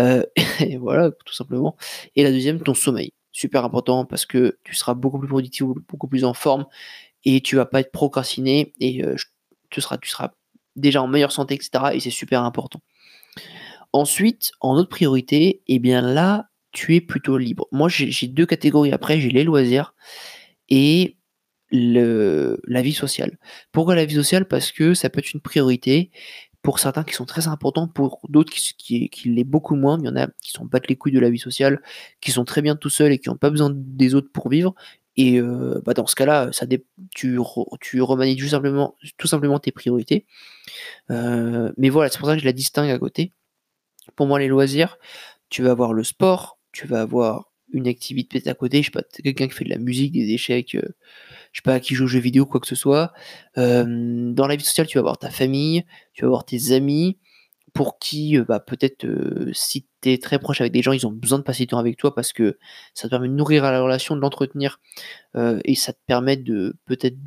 euh, 0.00 0.24
et 0.60 0.76
voilà 0.78 1.10
tout 1.10 1.34
simplement, 1.34 1.76
et 2.16 2.22
la 2.22 2.32
deuxième 2.32 2.60
ton 2.60 2.74
sommeil, 2.74 3.12
super 3.30 3.64
important 3.64 4.04
parce 4.04 4.26
que 4.26 4.58
tu 4.64 4.74
seras 4.74 4.94
beaucoup 4.94 5.18
plus 5.18 5.28
productif, 5.28 5.64
beaucoup 5.88 6.08
plus 6.08 6.24
en 6.24 6.34
forme 6.34 6.66
et 7.24 7.40
tu 7.40 7.56
vas 7.56 7.66
pas 7.66 7.80
être 7.80 7.92
procrastiné 7.92 8.74
et 8.80 9.04
euh, 9.04 9.16
tu, 9.70 9.80
seras, 9.80 9.98
déjà 10.76 11.02
en 11.02 11.08
meilleure 11.08 11.32
santé, 11.32 11.54
etc. 11.54 11.70
Et 11.92 12.00
c'est 12.00 12.10
super 12.10 12.42
important. 12.42 12.80
Ensuite, 13.92 14.52
en 14.60 14.76
autre 14.76 14.88
priorité, 14.88 15.46
et 15.48 15.62
eh 15.74 15.78
bien 15.78 16.00
là, 16.00 16.48
tu 16.72 16.94
es 16.94 17.00
plutôt 17.00 17.38
libre. 17.38 17.66
Moi, 17.72 17.88
j'ai 17.88 18.26
deux 18.26 18.46
catégories 18.46 18.92
après, 18.92 19.20
j'ai 19.20 19.30
les 19.30 19.44
loisirs 19.44 19.94
et 20.68 21.17
le, 21.70 22.60
la 22.66 22.82
vie 22.82 22.92
sociale. 22.94 23.38
Pourquoi 23.72 23.94
la 23.94 24.04
vie 24.04 24.14
sociale? 24.14 24.46
Parce 24.46 24.72
que 24.72 24.94
ça 24.94 25.10
peut 25.10 25.20
être 25.20 25.32
une 25.32 25.40
priorité 25.40 26.10
pour 26.62 26.78
certains 26.80 27.04
qui 27.04 27.14
sont 27.14 27.24
très 27.24 27.46
importants, 27.46 27.88
pour 27.88 28.20
d'autres 28.28 28.52
qui, 28.52 28.74
qui, 28.76 29.08
qui 29.08 29.28
l'est 29.30 29.44
beaucoup 29.44 29.76
moins. 29.76 29.98
Il 30.00 30.06
y 30.06 30.08
en 30.08 30.16
a 30.16 30.26
qui 30.42 30.50
sont 30.50 30.66
pas 30.66 30.80
les 30.88 30.96
couilles 30.96 31.12
de 31.12 31.20
la 31.20 31.30
vie 31.30 31.38
sociale, 31.38 31.80
qui 32.20 32.30
sont 32.32 32.44
très 32.44 32.62
bien 32.62 32.76
tout 32.76 32.90
seuls 32.90 33.12
et 33.12 33.18
qui 33.18 33.28
n'ont 33.28 33.36
pas 33.36 33.50
besoin 33.50 33.70
des 33.72 34.14
autres 34.14 34.30
pour 34.32 34.48
vivre. 34.48 34.74
Et 35.16 35.40
euh, 35.40 35.80
bah 35.84 35.94
dans 35.94 36.06
ce 36.06 36.14
cas-là, 36.14 36.50
ça 36.52 36.66
tu, 37.14 37.38
tu 37.80 38.00
remanies 38.02 38.36
tout 38.36 38.46
simplement, 38.46 38.94
tout 39.16 39.26
simplement 39.26 39.58
tes 39.58 39.72
priorités. 39.72 40.26
Euh, 41.10 41.72
mais 41.76 41.88
voilà, 41.88 42.10
c'est 42.10 42.18
pour 42.18 42.28
ça 42.28 42.34
que 42.34 42.40
je 42.40 42.44
la 42.44 42.52
distingue 42.52 42.90
à 42.90 42.98
côté. 42.98 43.32
Pour 44.14 44.26
moi, 44.26 44.38
les 44.38 44.48
loisirs, 44.48 44.98
tu 45.48 45.62
vas 45.62 45.72
avoir 45.72 45.92
le 45.92 46.04
sport, 46.04 46.58
tu 46.72 46.86
vas 46.86 47.00
avoir 47.00 47.47
une 47.72 47.88
activité 47.88 48.38
peut-être 48.38 48.48
à 48.48 48.54
côté, 48.54 48.82
je 48.82 48.86
sais 48.86 48.90
pas, 48.90 49.02
quelqu'un 49.22 49.46
qui 49.48 49.54
fait 49.54 49.64
de 49.64 49.70
la 49.70 49.78
musique, 49.78 50.12
des 50.12 50.32
échecs, 50.32 50.74
euh, 50.74 50.94
je 51.52 51.58
sais 51.58 51.62
pas, 51.64 51.80
qui 51.80 51.94
joue 51.94 52.04
aux 52.04 52.08
jeux 52.08 52.20
vidéo, 52.20 52.46
quoi 52.46 52.60
que 52.60 52.66
ce 52.66 52.74
soit. 52.74 53.12
Euh, 53.56 54.32
dans 54.32 54.46
la 54.46 54.56
vie 54.56 54.64
sociale, 54.64 54.86
tu 54.86 54.98
vas 54.98 55.00
avoir 55.00 55.18
ta 55.18 55.30
famille, 55.30 55.84
tu 56.14 56.22
vas 56.22 56.28
avoir 56.28 56.44
tes 56.44 56.72
amis, 56.72 57.18
pour 57.74 57.98
qui, 57.98 58.38
euh, 58.38 58.44
bah, 58.44 58.60
peut-être, 58.60 59.04
euh, 59.04 59.50
si 59.52 59.86
tu 60.02 60.10
es 60.10 60.18
très 60.18 60.38
proche 60.38 60.60
avec 60.60 60.72
des 60.72 60.82
gens, 60.82 60.92
ils 60.92 61.06
ont 61.06 61.12
besoin 61.12 61.38
de 61.38 61.44
passer 61.44 61.64
du 61.64 61.68
temps 61.68 61.78
avec 61.78 61.96
toi 61.96 62.14
parce 62.14 62.32
que 62.32 62.58
ça 62.94 63.08
te 63.08 63.10
permet 63.10 63.28
de 63.28 63.34
nourrir 63.34 63.62
la 63.62 63.82
relation, 63.82 64.16
de 64.16 64.20
l'entretenir, 64.20 64.80
et 65.64 65.74
ça 65.74 65.92
te 65.92 66.00
permet 66.06 66.36
de 66.36 66.76
peut-être 66.86 67.22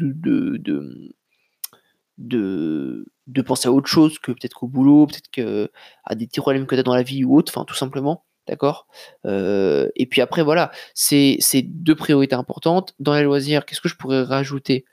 de, 2.17 3.41
penser 3.45 3.67
à 3.67 3.71
autre 3.71 3.87
chose 3.87 4.19
que 4.19 4.31
peut-être 4.31 4.53
qu'au 4.55 4.67
boulot, 4.67 5.07
peut-être 5.07 5.29
que 5.31 5.69
à 6.03 6.15
des 6.15 6.27
petits 6.27 6.41
problèmes 6.41 6.65
que 6.65 6.75
tu 6.75 6.79
as 6.79 6.83
dans 6.83 6.95
la 6.95 7.03
vie 7.03 7.23
ou 7.23 7.37
autre, 7.37 7.51
enfin 7.55 7.65
tout 7.65 7.75
simplement. 7.75 8.25
D'accord? 8.51 8.85
Et 9.23 10.05
puis 10.09 10.19
après, 10.19 10.43
voilà, 10.43 10.71
c'est 10.93 11.39
deux 11.63 11.95
priorités 11.95 12.35
importantes. 12.35 12.93
Dans 12.99 13.15
les 13.15 13.23
loisirs, 13.23 13.65
qu'est-ce 13.65 13.79
que 13.79 13.87
je 13.87 13.95
pourrais 13.95 14.23
rajouter? 14.23 14.83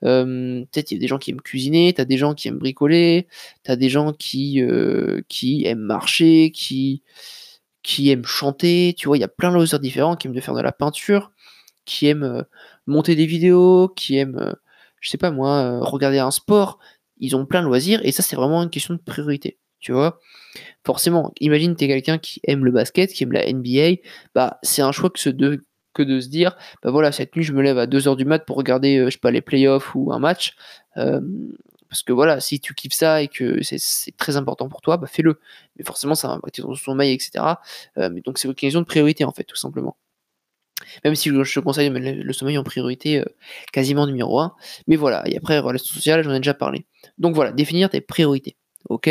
Peut-être 0.00 0.90
il 0.90 0.94
y 0.94 0.96
a 0.96 1.00
des 1.00 1.06
gens 1.06 1.18
qui 1.18 1.30
aiment 1.30 1.42
cuisiner, 1.42 1.92
tu 1.92 2.00
as 2.00 2.06
des 2.06 2.16
gens 2.16 2.32
qui 2.34 2.48
aiment 2.48 2.58
bricoler, 2.58 3.28
tu 3.62 3.70
as 3.70 3.76
des 3.76 3.90
gens 3.90 4.14
qui, 4.14 4.62
qui 5.28 5.66
aiment 5.66 5.80
marcher, 5.80 6.50
qui, 6.50 7.02
aiment 8.10 8.24
chanter, 8.24 8.94
tu 8.96 9.08
vois, 9.08 9.18
il 9.18 9.20
y 9.20 9.24
a 9.24 9.28
plein 9.28 9.50
de 9.50 9.56
loisirs 9.56 9.80
différents, 9.80 10.16
qui 10.16 10.26
aiment 10.26 10.40
faire 10.40 10.54
de 10.54 10.62
la 10.62 10.72
peinture, 10.72 11.30
qui 11.84 12.06
aiment 12.06 12.46
monter 12.86 13.16
des 13.16 13.26
vidéos, 13.26 13.88
qui 13.94 14.16
aiment, 14.16 14.54
je 15.00 15.10
sais 15.10 15.18
pas 15.18 15.30
moi, 15.30 15.78
regarder 15.80 16.20
un 16.20 16.30
sport. 16.30 16.78
Ils 17.18 17.36
ont 17.36 17.44
plein 17.44 17.60
de 17.60 17.66
loisirs 17.66 18.00
et 18.02 18.12
ça, 18.12 18.22
c'est 18.22 18.36
vraiment 18.36 18.62
une 18.62 18.70
question 18.70 18.94
de 18.94 18.98
priorité, 18.98 19.58
tu 19.84 19.92
vois 19.92 20.18
forcément, 20.84 21.32
imagine 21.40 21.76
tu 21.76 21.84
es 21.84 21.88
quelqu'un 21.88 22.18
qui 22.18 22.40
aime 22.44 22.64
le 22.64 22.70
basket, 22.70 23.12
qui 23.12 23.22
aime 23.24 23.32
la 23.32 23.50
NBA, 23.50 24.02
bah 24.34 24.58
c'est 24.62 24.82
un 24.82 24.92
choix 24.92 25.10
que, 25.10 25.30
de, 25.30 26.20
se 26.20 26.28
dire, 26.28 26.56
bah 26.82 26.90
voilà, 26.90 27.12
cette 27.12 27.36
nuit 27.36 27.44
je 27.44 27.52
me 27.52 27.62
lève 27.62 27.78
à 27.78 27.86
2h 27.86 28.16
du 28.16 28.24
mat 28.24 28.44
pour 28.44 28.56
regarder, 28.56 28.98
euh, 28.98 29.10
pas, 29.20 29.30
les 29.30 29.40
playoffs 29.40 29.94
ou 29.94 30.12
un 30.12 30.18
match. 30.18 30.56
parce 30.94 32.02
que 32.02 32.12
voilà, 32.12 32.40
si 32.40 32.60
tu 32.60 32.74
kiffes 32.74 32.92
ça 32.92 33.22
et 33.22 33.28
que 33.28 33.62
c'est 33.62 34.16
très 34.16 34.36
important 34.36 34.68
pour 34.68 34.80
toi, 34.80 34.96
bah 34.96 35.06
fais-le. 35.06 35.38
Mais 35.76 35.84
forcément, 35.84 36.14
ça 36.14 36.28
va 36.28 36.34
impacter 36.34 36.62
ton 36.62 36.74
sommeil, 36.74 37.12
etc. 37.12 37.44
mais 37.96 38.20
donc 38.22 38.38
c'est 38.38 38.48
une 38.48 38.54
question 38.54 38.80
de 38.80 38.86
priorité 38.86 39.24
en 39.24 39.32
fait, 39.32 39.44
tout 39.44 39.56
simplement. 39.56 39.96
Même 41.04 41.14
si 41.14 41.30
je 41.30 41.54
te 41.54 41.60
conseille 41.60 41.88
de 41.88 41.98
mettre 41.98 42.18
le 42.24 42.32
sommeil 42.32 42.58
en 42.58 42.64
priorité 42.64 43.20
euh, 43.20 43.24
quasiment 43.72 44.06
numéro 44.06 44.38
1. 44.40 44.54
Mais 44.86 44.96
voilà, 44.96 45.22
et 45.26 45.36
après, 45.36 45.58
relation 45.58 45.94
sociale, 45.94 46.22
j'en 46.22 46.32
ai 46.32 46.38
déjà 46.38 46.54
parlé. 46.54 46.86
Donc 47.18 47.34
voilà, 47.34 47.52
définir 47.52 47.90
tes 47.90 48.00
priorités. 48.00 48.56
Ok? 48.88 49.08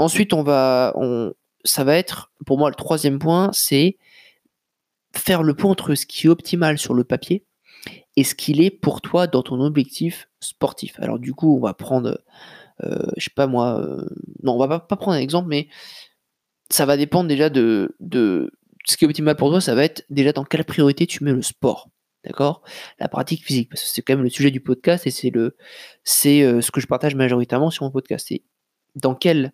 Ensuite, 0.00 0.32
on 0.32 0.42
va, 0.42 0.94
ça 1.64 1.84
va 1.84 1.96
être, 1.96 2.32
pour 2.46 2.56
moi, 2.56 2.70
le 2.70 2.74
troisième 2.74 3.18
point, 3.18 3.50
c'est 3.52 3.98
faire 5.14 5.42
le 5.42 5.54
point 5.54 5.70
entre 5.70 5.94
ce 5.94 6.06
qui 6.06 6.26
est 6.26 6.30
optimal 6.30 6.78
sur 6.78 6.94
le 6.94 7.04
papier 7.04 7.44
et 8.16 8.24
ce 8.24 8.34
qu'il 8.34 8.62
est 8.62 8.70
pour 8.70 9.02
toi 9.02 9.26
dans 9.26 9.42
ton 9.42 9.60
objectif 9.60 10.28
sportif. 10.40 10.98
Alors 11.00 11.18
du 11.18 11.34
coup, 11.34 11.54
on 11.54 11.60
va 11.60 11.74
prendre, 11.74 12.22
euh, 12.82 13.06
je 13.18 13.24
sais 13.24 13.34
pas 13.34 13.46
moi, 13.46 13.78
euh, 13.80 14.08
non, 14.42 14.54
on 14.54 14.66
va 14.66 14.80
pas, 14.80 14.96
prendre 14.96 15.16
un 15.16 15.20
exemple, 15.20 15.48
mais 15.48 15.68
ça 16.70 16.86
va 16.86 16.96
dépendre 16.96 17.28
déjà 17.28 17.50
de, 17.50 17.94
ce 18.86 18.96
qui 18.96 19.04
est 19.04 19.08
optimal 19.08 19.36
pour 19.36 19.50
toi. 19.50 19.60
Ça 19.60 19.74
va 19.74 19.84
être 19.84 20.04
déjà 20.08 20.32
dans 20.32 20.44
quelle 20.44 20.64
priorité 20.64 21.06
tu 21.06 21.24
mets 21.24 21.32
le 21.32 21.42
sport. 21.42 21.90
D'accord? 22.24 22.62
La 22.98 23.08
pratique 23.08 23.44
physique, 23.44 23.68
parce 23.70 23.82
que 23.82 23.88
c'est 23.88 24.02
quand 24.02 24.14
même 24.14 24.22
le 24.22 24.30
sujet 24.30 24.50
du 24.50 24.60
podcast 24.60 25.06
et 25.06 25.10
c'est 25.10 25.34
euh, 25.36 26.60
ce 26.60 26.70
que 26.70 26.80
je 26.80 26.86
partage 26.86 27.14
majoritairement 27.14 27.70
sur 27.70 27.84
mon 27.84 27.90
podcast. 27.90 28.26
C'est 28.28 28.42
dans 28.94 29.14
quel 29.14 29.52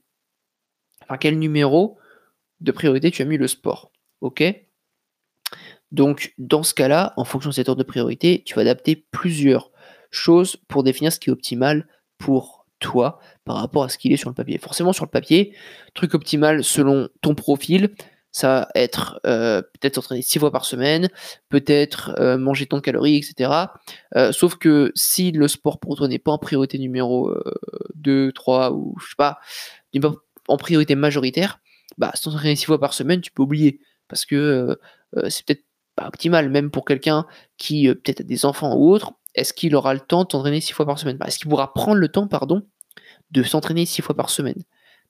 enfin 1.06 1.18
quel 1.18 1.38
numéro 1.38 1.98
de 2.60 2.72
priorité 2.72 3.10
tu 3.10 3.22
as 3.22 3.24
mis 3.24 3.36
le 3.38 3.48
sport? 3.48 3.92
Ok 4.20 4.42
Donc 5.92 6.34
dans 6.38 6.62
ce 6.62 6.74
cas-là, 6.74 7.12
en 7.16 7.24
fonction 7.24 7.50
de 7.50 7.54
cet 7.54 7.68
ordre 7.68 7.82
de 7.82 7.88
priorité, 7.88 8.42
tu 8.44 8.54
vas 8.54 8.62
adapter 8.62 9.06
plusieurs 9.10 9.70
choses 10.10 10.56
pour 10.68 10.82
définir 10.82 11.12
ce 11.12 11.20
qui 11.20 11.30
est 11.30 11.32
optimal 11.32 11.86
pour 12.18 12.66
toi 12.78 13.18
par 13.44 13.56
rapport 13.56 13.84
à 13.84 13.88
ce 13.88 13.98
qu'il 13.98 14.12
est 14.12 14.16
sur 14.16 14.30
le 14.30 14.34
papier. 14.34 14.58
Forcément 14.58 14.92
sur 14.92 15.04
le 15.04 15.10
papier, 15.10 15.54
truc 15.94 16.14
optimal 16.14 16.64
selon 16.64 17.08
ton 17.22 17.34
profil, 17.34 17.94
ça 18.32 18.48
va 18.48 18.68
être 18.74 19.18
euh, 19.24 19.62
peut-être 19.62 19.94
s'entraîner 19.94 20.20
six 20.20 20.38
fois 20.38 20.50
par 20.50 20.66
semaine, 20.66 21.08
peut-être 21.48 22.14
euh, 22.18 22.36
manger 22.36 22.66
tant 22.66 22.76
de 22.76 22.82
calories, 22.82 23.16
etc. 23.16 23.50
Euh, 24.14 24.30
sauf 24.30 24.56
que 24.56 24.92
si 24.94 25.32
le 25.32 25.48
sport 25.48 25.80
pour 25.80 25.96
toi 25.96 26.06
n'est 26.06 26.18
pas 26.18 26.32
en 26.32 26.38
priorité 26.38 26.78
numéro 26.78 27.34
2, 27.94 28.32
3 28.32 28.72
ou 28.72 28.94
je 29.00 29.06
sais 29.08 29.14
pas, 29.16 29.38
en 30.48 30.56
priorité 30.56 30.94
majoritaire, 30.94 31.60
bah, 31.98 32.12
s'entraîner 32.14 32.56
six 32.56 32.66
fois 32.66 32.80
par 32.80 32.94
semaine, 32.94 33.20
tu 33.20 33.30
peux 33.30 33.42
oublier. 33.42 33.80
Parce 34.08 34.24
que 34.24 34.36
euh, 34.36 34.76
euh, 35.16 35.30
c'est 35.30 35.44
peut-être 35.44 35.64
pas 35.94 36.06
optimal, 36.06 36.50
même 36.50 36.70
pour 36.70 36.84
quelqu'un 36.84 37.26
qui 37.58 37.88
euh, 37.88 37.94
peut-être 37.94 38.20
a 38.20 38.24
des 38.24 38.44
enfants 38.44 38.74
ou 38.76 38.90
autre. 38.90 39.12
Est-ce 39.34 39.52
qu'il 39.52 39.74
aura 39.74 39.94
le 39.94 40.00
temps 40.00 40.24
de 40.24 40.32
s'entraîner 40.32 40.60
six 40.60 40.72
fois 40.72 40.86
par 40.86 40.98
semaine? 40.98 41.16
Bah, 41.16 41.26
Est-ce 41.26 41.38
qu'il 41.38 41.48
pourra 41.48 41.72
prendre 41.72 41.98
le 41.98 42.08
temps, 42.08 42.26
pardon, 42.26 42.66
de 43.30 43.42
s'entraîner 43.42 43.86
six 43.86 44.02
fois 44.02 44.16
par 44.16 44.30
semaine? 44.30 44.62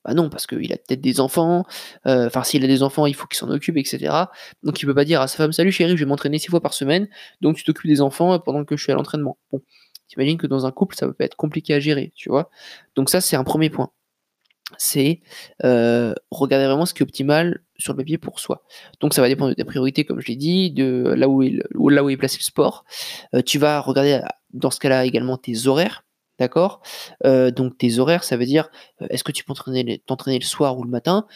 Bah 0.05 0.13
non, 0.13 0.29
parce 0.29 0.47
qu'il 0.47 0.71
a 0.71 0.77
peut-être 0.77 1.01
des 1.01 1.19
enfants, 1.19 1.65
enfin 2.05 2.43
s'il 2.43 2.63
a 2.63 2.67
des 2.67 2.81
enfants, 2.81 3.07
il 3.07 3.15
faut 3.15 3.27
qu'il 3.27 3.37
s'en 3.37 3.49
occupe, 3.49 3.75
etc. 3.75 4.13
Donc 4.63 4.81
il 4.81 4.85
peut 4.85 4.93
pas 4.93 5.03
dire 5.03 5.19
à 5.19 5.27
sa 5.27 5.35
femme, 5.37 5.51
salut 5.51 5.71
chérie, 5.71 5.97
je 5.97 6.03
vais 6.03 6.07
m'entraîner 6.07 6.39
six 6.39 6.47
fois 6.49 6.61
par 6.61 6.73
semaine, 6.73 7.09
donc 7.41 7.57
tu 7.57 7.65
t'occupes 7.65 7.89
des 7.89 7.99
enfants 7.99 8.39
pendant 8.39 8.63
que 8.63 8.77
je 8.77 8.83
suis 8.83 8.91
à 8.91 8.95
l'entraînement. 8.95 9.37
Bon, 9.51 9.61
t'imagines 10.07 10.37
que 10.37 10.47
dans 10.47 10.65
un 10.65 10.71
couple, 10.71 10.95
ça 10.95 11.07
peut 11.07 11.23
être 11.23 11.35
compliqué 11.35 11.73
à 11.73 11.81
gérer, 11.81 12.13
tu 12.15 12.29
vois? 12.29 12.49
Donc 12.95 13.09
ça, 13.09 13.19
c'est 13.19 13.35
un 13.35 13.43
premier 13.43 13.69
point 13.69 13.91
c'est 14.77 15.21
euh, 15.63 16.13
regarder 16.29 16.65
vraiment 16.65 16.85
ce 16.85 16.93
qui 16.93 17.01
est 17.01 17.03
optimal 17.03 17.63
sur 17.77 17.93
le 17.93 17.97
papier 17.97 18.17
pour 18.17 18.39
soi. 18.39 18.63
Donc 18.99 19.13
ça 19.13 19.21
va 19.21 19.29
dépendre 19.29 19.51
de 19.51 19.55
tes 19.55 19.63
priorités, 19.63 20.03
comme 20.03 20.19
je 20.19 20.27
l'ai 20.27 20.35
dit, 20.35 20.71
de 20.71 21.13
là 21.15 21.29
où 21.29 21.41
est, 21.41 21.59
là 21.73 22.03
où 22.03 22.17
placé 22.17 22.37
le 22.39 22.43
sport. 22.43 22.83
Euh, 23.33 23.41
tu 23.41 23.59
vas 23.59 23.79
regarder 23.79 24.21
dans 24.51 24.71
ce 24.71 24.79
cas-là 24.79 25.05
également 25.05 25.37
tes 25.37 25.67
horaires, 25.67 26.03
d'accord? 26.39 26.81
Euh, 27.25 27.51
Donc 27.51 27.77
tes 27.77 27.99
horaires, 27.99 28.23
ça 28.23 28.35
veut 28.35 28.45
dire 28.45 28.69
est-ce 29.09 29.23
que 29.23 29.31
tu 29.31 29.43
peux 29.43 29.53
t'entraîner 29.53 30.39
le 30.39 30.45
soir 30.45 30.77
ou 30.77 30.83
le 30.83 30.89
matin? 30.89 31.27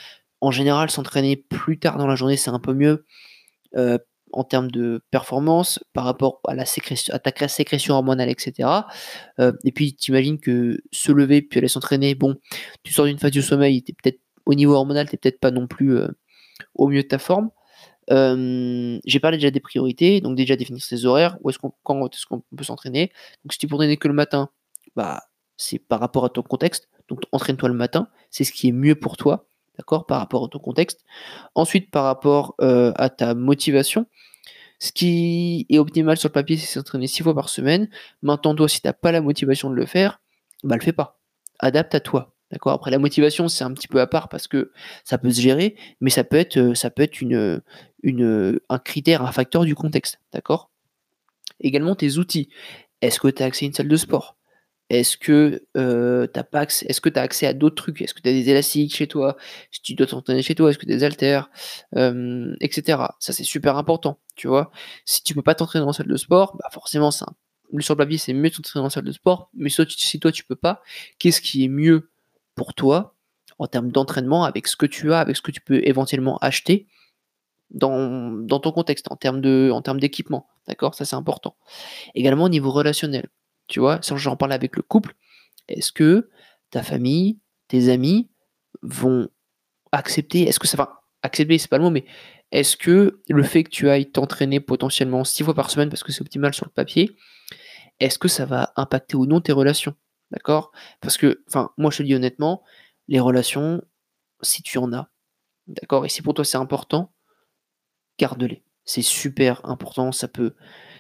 En 0.42 0.52
général, 0.52 0.90
s'entraîner 0.90 1.38
plus 1.38 1.80
tard 1.80 1.98
dans 1.98 2.08
la 2.08 2.16
journée, 2.16 2.36
c'est 2.36 2.50
un 2.50 2.60
peu 2.60 2.74
mieux 2.74 3.06
en 4.34 4.44
termes 4.44 4.72
de 4.72 5.02
performance 5.12 5.84
par 5.94 6.06
rapport 6.06 6.42
à, 6.48 6.56
la 6.56 6.66
sécrétion, 6.66 7.14
à 7.14 7.20
ta 7.20 7.48
sécrétion 7.48 7.96
hormonale, 7.96 8.30
etc. 8.30 8.70
Euh, 9.40 9.54
et 9.64 9.72
puis, 9.72 9.96
tu 9.96 10.12
imagines 10.12 10.40
que 10.40 10.80
se 10.92 11.12
lever 11.12 11.42
puis 11.42 11.60
aller 11.60 11.68
s'entraîner, 11.68 12.16
bon, 12.16 12.36
tu 12.84 12.94
sors 12.94 13.06
d'une 13.06 13.20
phase 13.20 13.32
du 13.32 13.42
sommeil, 13.42 13.82
peut-être 13.82 14.20
au 14.46 14.54
niveau 14.54 14.74
hormonal, 14.74 15.10
tu 15.10 15.18
peut-être 15.18 15.40
pas 15.40 15.52
non 15.52 15.68
plus 15.68 15.98
euh, 15.98 16.08
au 16.76 16.88
mieux 16.88 17.04
de 17.04 17.08
ta 17.08 17.20
forme. 17.20 17.50
Euh, 18.10 19.00
j'ai 19.06 19.20
parlé 19.20 19.38
déjà 19.38 19.52
des 19.52 19.60
priorités, 19.60 20.22
donc 20.22 20.36
déjà 20.36 20.56
définir 20.56 20.84
ses 20.84 21.06
horaires, 21.06 21.38
où 21.42 21.50
est-ce 21.50 21.60
quand 21.84 22.08
est-ce 22.08 22.26
qu'on 22.26 22.42
peut 22.56 22.64
s'entraîner. 22.64 23.12
Donc 23.44 23.54
si 23.54 23.60
tu 23.60 23.68
peux 23.68 23.76
entraîner 23.76 23.98
que 23.98 24.08
le 24.08 24.14
matin, 24.14 24.50
bah, 24.96 25.22
c'est 25.58 25.80
par 25.80 26.00
rapport 26.00 26.26
à 26.26 26.30
ton 26.30 26.42
contexte. 26.42 26.90
Donc 27.08 27.22
entraîne-toi 27.32 27.70
le 27.70 27.76
matin, 27.76 28.08
c'est 28.30 28.44
ce 28.44 28.52
qui 28.52 28.70
est 28.70 28.72
mieux 28.72 28.96
pour 28.96 29.18
toi 29.18 29.48
d'accord, 29.82 30.06
par 30.06 30.20
rapport 30.20 30.46
à 30.46 30.48
ton 30.48 30.60
contexte. 30.60 31.04
Ensuite, 31.56 31.90
par 31.90 32.04
rapport 32.04 32.56
euh, 32.62 32.94
à 32.96 33.10
ta 33.10 33.34
motivation, 33.34 34.06
ce 34.80 34.92
qui 34.92 35.66
est 35.70 35.80
optimal 35.80 36.18
sur 36.18 36.30
le 36.30 36.34
papier, 36.34 36.58
c'est 36.58 36.68
s'entraîner 36.68 37.08
six 37.08 37.24
fois 37.24 37.34
par 37.34 37.50
semaine. 37.50 37.90
Maintenant, 38.22 38.54
toi, 38.56 38.70
si 38.70 38.80
tu 38.82 38.88
n'as 38.88 38.94
pas 38.94 39.12
la 39.12 39.22
motivation 39.22 39.70
de 39.72 39.76
le 39.76 39.86
faire, 39.88 40.22
bah 40.64 40.76
le 40.76 40.82
fais 40.82 40.94
pas. 40.94 41.20
Adapte 41.60 41.96
à 41.96 42.00
toi. 42.00 42.34
D'accord? 42.52 42.74
Après, 42.74 42.92
la 42.92 43.00
motivation, 43.00 43.48
c'est 43.48 43.64
un 43.64 43.74
petit 43.74 43.88
peu 43.88 44.02
à 44.02 44.08
part 44.08 44.30
parce 44.30 44.48
que 44.48 44.72
ça 45.04 45.18
peut 45.18 45.32
se 45.32 45.42
gérer, 45.42 45.76
mais 46.00 46.10
ça 46.10 46.24
peut 46.24 46.38
être, 46.38 46.58
euh, 46.58 47.60
un 48.70 48.80
critère, 48.80 49.24
un 49.24 49.32
facteur 49.32 49.66
du 49.66 49.74
contexte. 49.74 50.20
D'accord? 50.32 50.70
Également, 51.60 51.96
tes 51.96 52.18
outils. 52.18 52.50
Est-ce 53.02 53.20
que 53.20 53.30
tu 53.30 53.42
as 53.42 53.48
accès 53.48 53.66
à 53.66 53.68
une 53.68 53.74
salle 53.74 53.88
de 53.88 53.98
sport? 53.98 54.36
Est-ce 55.00 55.16
que 55.16 55.66
euh, 55.78 56.28
tu 56.34 56.40
as 56.40 56.44
tu 56.44 57.20
as 57.20 57.22
accès 57.22 57.48
à 57.48 57.54
d'autres 57.54 57.76
trucs? 57.76 58.02
Est-ce 58.02 58.14
que 58.14 58.22
tu 58.22 58.28
as 58.28 58.34
des 58.34 58.50
élastiques 58.50 58.94
chez 58.94 59.08
toi? 59.08 59.38
Si 59.72 59.82
tu 59.82 59.94
dois 59.94 60.06
t'entraîner 60.06 60.42
chez 60.42 60.54
toi, 60.54 60.70
est-ce 60.70 60.78
que 60.78 60.86
tu 60.86 60.92
as 60.92 60.98
des 60.98 61.04
haltères? 61.04 61.50
Etc. 61.96 62.84
Ça, 63.20 63.32
c'est 63.32 63.44
super 63.44 63.78
important, 63.78 64.20
tu 64.36 64.48
vois? 64.48 64.72
Si 65.06 65.24
tu 65.24 65.34
peux 65.34 65.42
pas 65.42 65.56
t'entraîner 65.56 65.86
dans 65.86 65.94
salle 65.94 66.08
de 66.08 66.18
sport, 66.18 66.58
bah 66.58 66.68
forcément, 66.72 67.10
sur 67.12 67.26
le 67.72 67.96
papier, 67.96 68.18
c'est 68.18 68.34
mieux 68.34 68.50
de 68.50 68.56
t'entraîner 68.56 68.84
dans 68.84 68.90
salle 68.90 69.06
de 69.06 69.12
sport. 69.14 69.50
Mais 69.54 69.70
si 69.70 70.20
toi, 70.20 70.32
tu 70.32 70.44
peux 70.44 70.58
pas, 70.58 70.82
qu'est-ce 71.20 71.40
qui 71.40 71.64
est 71.64 71.70
mieux 71.70 72.12
pour 72.56 72.74
toi 72.74 73.16
en 73.60 73.68
termes 73.68 73.92
d'entraînement 73.92 74.44
avec 74.44 74.68
ce 74.68 74.76
que 74.76 74.86
tu 74.86 75.14
as, 75.14 75.20
avec 75.20 75.38
ce 75.38 75.42
que 75.42 75.52
tu 75.52 75.62
peux 75.62 75.80
éventuellement 75.88 76.38
acheter 76.40 76.88
dans, 77.70 78.32
dans 78.32 78.60
ton 78.60 78.74
contexte, 78.74 79.08
en 79.10 79.16
termes 79.16 79.40
d'équipement. 80.00 80.48
D'accord? 80.68 80.96
Ça, 80.96 81.06
c'est 81.06 81.16
important. 81.16 81.56
Également 82.14 82.44
au 82.46 82.50
niveau 82.50 82.72
relationnel 82.72 83.30
tu 83.72 83.80
vois, 83.80 84.00
si 84.02 84.12
j'en 84.18 84.36
parle 84.36 84.52
avec 84.52 84.76
le 84.76 84.82
couple, 84.82 85.16
est-ce 85.70 85.94
que 85.94 86.30
ta 86.72 86.84
famille, 86.84 87.40
tes 87.70 87.88
amis 87.90 88.30
vont 88.82 89.30
accepter, 89.94 90.42
est-ce 90.42 90.60
que 90.60 90.68
ça 90.68 90.76
va 90.76 91.04
accepter, 91.24 91.58
c'est 91.58 91.70
pas 91.70 91.78
le 91.78 91.86
mot, 91.86 91.90
mais 91.90 92.04
est-ce 92.52 92.76
que 92.76 93.22
le 93.30 93.44
fait 93.44 93.64
que 93.64 93.70
tu 93.70 93.90
ailles 93.90 94.12
t'entraîner 94.12 94.60
potentiellement 94.60 95.24
six 95.24 95.46
fois 95.46 95.54
par 95.54 95.72
semaine 95.72 95.88
parce 95.88 96.04
que 96.04 96.12
c'est 96.12 96.20
optimal 96.20 96.54
sur 96.54 96.66
le 96.66 96.72
papier, 96.72 97.16
est-ce 98.02 98.20
que 98.20 98.28
ça 98.28 98.46
va 98.46 98.74
impacter 98.76 99.16
ou 99.16 99.26
non 99.26 99.40
tes 99.40 99.54
relations 99.54 99.96
D'accord? 100.32 100.74
Parce 101.00 101.16
que, 101.18 101.42
enfin, 101.48 101.72
moi 101.78 101.92
je 101.92 102.00
te 102.00 102.04
dis 102.04 102.14
honnêtement, 102.14 102.64
les 103.08 103.22
relations, 103.22 103.82
si 104.42 104.64
tu 104.64 104.80
en 104.80 104.92
as, 104.92 105.10
d'accord, 105.68 106.06
et 106.06 106.10
si 106.10 106.22
pour 106.22 106.34
toi 106.34 106.44
c'est 106.44 106.58
important, 106.58 107.14
garde-les. 108.20 108.66
C'est 108.84 109.02
super 109.02 109.66
important, 109.66 110.12
ça 110.12 110.28
peut, 110.28 110.56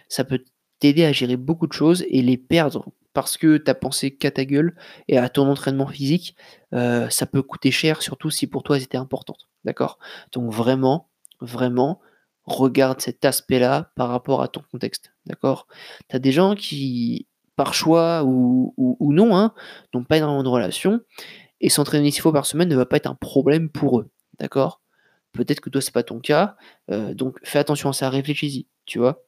ça 0.07 0.23
peut 0.23 0.45
t'aider 0.81 1.05
à 1.05 1.13
gérer 1.13 1.37
beaucoup 1.37 1.67
de 1.67 1.73
choses 1.73 2.03
et 2.09 2.21
les 2.21 2.37
perdre 2.37 2.91
parce 3.13 3.37
que 3.37 3.57
tu 3.57 3.69
as 3.69 3.75
pensé 3.75 4.11
qu'à 4.15 4.31
ta 4.31 4.45
gueule 4.45 4.75
et 5.07 5.17
à 5.17 5.29
ton 5.29 5.47
entraînement 5.49 5.87
physique, 5.87 6.35
euh, 6.73 7.09
ça 7.09 7.25
peut 7.25 7.43
coûter 7.43 7.71
cher, 7.71 8.01
surtout 8.01 8.29
si 8.29 8.47
pour 8.47 8.63
toi 8.63 8.77
elles 8.77 8.83
étaient. 8.83 8.97
D'accord? 9.63 9.99
Donc 10.31 10.51
vraiment, 10.51 11.09
vraiment, 11.39 12.01
regarde 12.45 12.99
cet 12.99 13.23
aspect-là 13.23 13.91
par 13.95 14.09
rapport 14.09 14.41
à 14.41 14.47
ton 14.47 14.63
contexte. 14.71 15.13
D'accord? 15.27 15.67
Tu 16.09 16.15
as 16.15 16.19
des 16.19 16.31
gens 16.31 16.55
qui, 16.55 17.27
par 17.55 17.73
choix 17.73 18.23
ou, 18.25 18.73
non, 18.99 19.37
hein, 19.37 19.53
n'ont 19.93 20.03
pas 20.03 20.17
énormément 20.17 20.43
de 20.43 20.49
relations 20.49 21.01
et 21.59 21.69
s'entraîner 21.69 22.09
six 22.09 22.21
fois 22.21 22.33
par 22.33 22.47
semaine 22.47 22.69
ne 22.69 22.75
va 22.75 22.87
pas 22.87 22.97
être 22.97 23.07
un 23.07 23.15
problème 23.15 23.69
pour 23.69 23.99
eux. 23.99 24.09
D'accord? 24.39 24.81
Peut-être 25.33 25.59
que 25.59 25.69
toi, 25.69 25.79
c'est 25.79 25.93
pas 25.93 26.03
ton 26.03 26.19
cas. 26.19 26.55
donc 26.89 27.37
fais 27.43 27.59
attention 27.59 27.89
à 27.89 27.93
ça, 27.93 28.09
réfléchis-y, 28.09 28.67
tu 28.85 28.97
vois? 28.97 29.23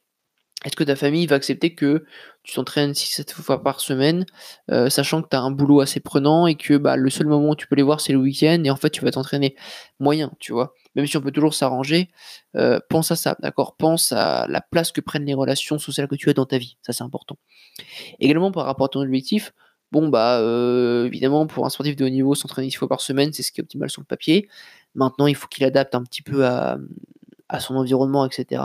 Est-ce 0.64 0.76
que 0.76 0.84
ta 0.84 0.96
famille 0.96 1.26
va 1.26 1.36
accepter 1.36 1.74
que 1.74 2.04
tu 2.42 2.54
t'entraînes 2.54 2.92
6-7 2.92 3.32
fois 3.32 3.62
par 3.62 3.80
semaine, 3.80 4.24
sachant 4.88 5.22
que 5.22 5.28
tu 5.28 5.36
as 5.36 5.40
un 5.40 5.50
boulot 5.50 5.80
assez 5.80 6.00
prenant 6.00 6.46
et 6.46 6.54
que 6.54 6.76
bah, 6.76 6.96
le 6.96 7.10
seul 7.10 7.26
moment 7.26 7.50
où 7.50 7.56
tu 7.56 7.66
peux 7.66 7.76
les 7.76 7.82
voir, 7.82 8.00
c'est 8.00 8.12
le 8.12 8.18
week-end 8.18 8.62
et 8.64 8.70
en 8.70 8.76
fait, 8.76 8.90
tu 8.90 9.04
vas 9.04 9.10
t'entraîner 9.10 9.56
moyen, 10.00 10.32
tu 10.40 10.52
vois? 10.52 10.74
Même 10.94 11.06
si 11.06 11.16
on 11.16 11.20
peut 11.20 11.32
toujours 11.32 11.54
s'arranger, 11.54 12.10
pense 12.88 13.10
à 13.10 13.16
ça, 13.16 13.36
d'accord? 13.40 13.76
Pense 13.76 14.12
à 14.12 14.46
la 14.48 14.60
place 14.60 14.92
que 14.92 15.00
prennent 15.00 15.26
les 15.26 15.34
relations 15.34 15.78
sociales 15.78 16.08
que 16.08 16.16
tu 16.16 16.30
as 16.30 16.34
dans 16.34 16.46
ta 16.46 16.58
vie, 16.58 16.76
ça 16.82 16.92
c'est 16.92 17.04
important. 17.04 17.36
Également, 18.20 18.50
par 18.50 18.64
rapport 18.64 18.86
à 18.86 18.88
ton 18.88 19.00
objectif, 19.00 19.52
bon, 19.92 20.08
bah, 20.08 20.40
évidemment, 21.04 21.46
pour 21.46 21.66
un 21.66 21.70
sportif 21.70 21.96
de 21.96 22.04
haut 22.04 22.10
niveau, 22.10 22.34
s'entraîner 22.34 22.70
6 22.70 22.76
fois 22.76 22.88
par 22.88 23.00
semaine, 23.00 23.32
c'est 23.32 23.42
ce 23.42 23.52
qui 23.52 23.60
est 23.60 23.64
optimal 23.64 23.90
sur 23.90 24.00
le 24.00 24.06
papier. 24.06 24.48
Maintenant, 24.94 25.26
il 25.26 25.34
faut 25.34 25.48
qu'il 25.48 25.64
adapte 25.64 25.94
un 25.94 26.02
petit 26.04 26.22
peu 26.22 26.46
à, 26.46 26.78
son 27.60 27.76
environnement, 27.76 28.26
etc. 28.26 28.62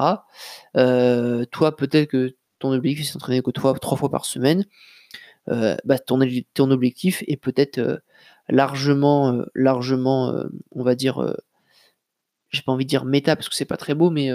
Euh, 0.77 1.45
toi, 1.45 1.75
peut-être 1.75 2.09
que 2.09 2.35
ton 2.59 2.71
objectif 2.71 3.05
c'est 3.05 3.13
s'entraîner 3.13 3.41
que 3.41 3.51
trois, 3.51 3.73
trois 3.75 3.97
fois 3.97 4.09
par 4.09 4.25
semaine. 4.25 4.65
Euh, 5.49 5.75
bah, 5.85 5.97
ton, 5.97 6.19
ton, 6.53 6.71
objectif 6.71 7.23
est 7.27 7.37
peut-être 7.37 7.79
euh, 7.79 7.97
largement, 8.49 9.41
largement, 9.55 10.33
on 10.71 10.83
va 10.83 10.95
dire, 10.95 11.35
j'ai 12.49 12.61
pas 12.61 12.71
envie 12.71 12.85
de 12.85 12.89
dire 12.89 13.05
méta 13.05 13.35
parce 13.35 13.49
que 13.49 13.55
c'est 13.55 13.65
pas 13.65 13.77
très 13.77 13.95
beau, 13.95 14.09
mais 14.09 14.29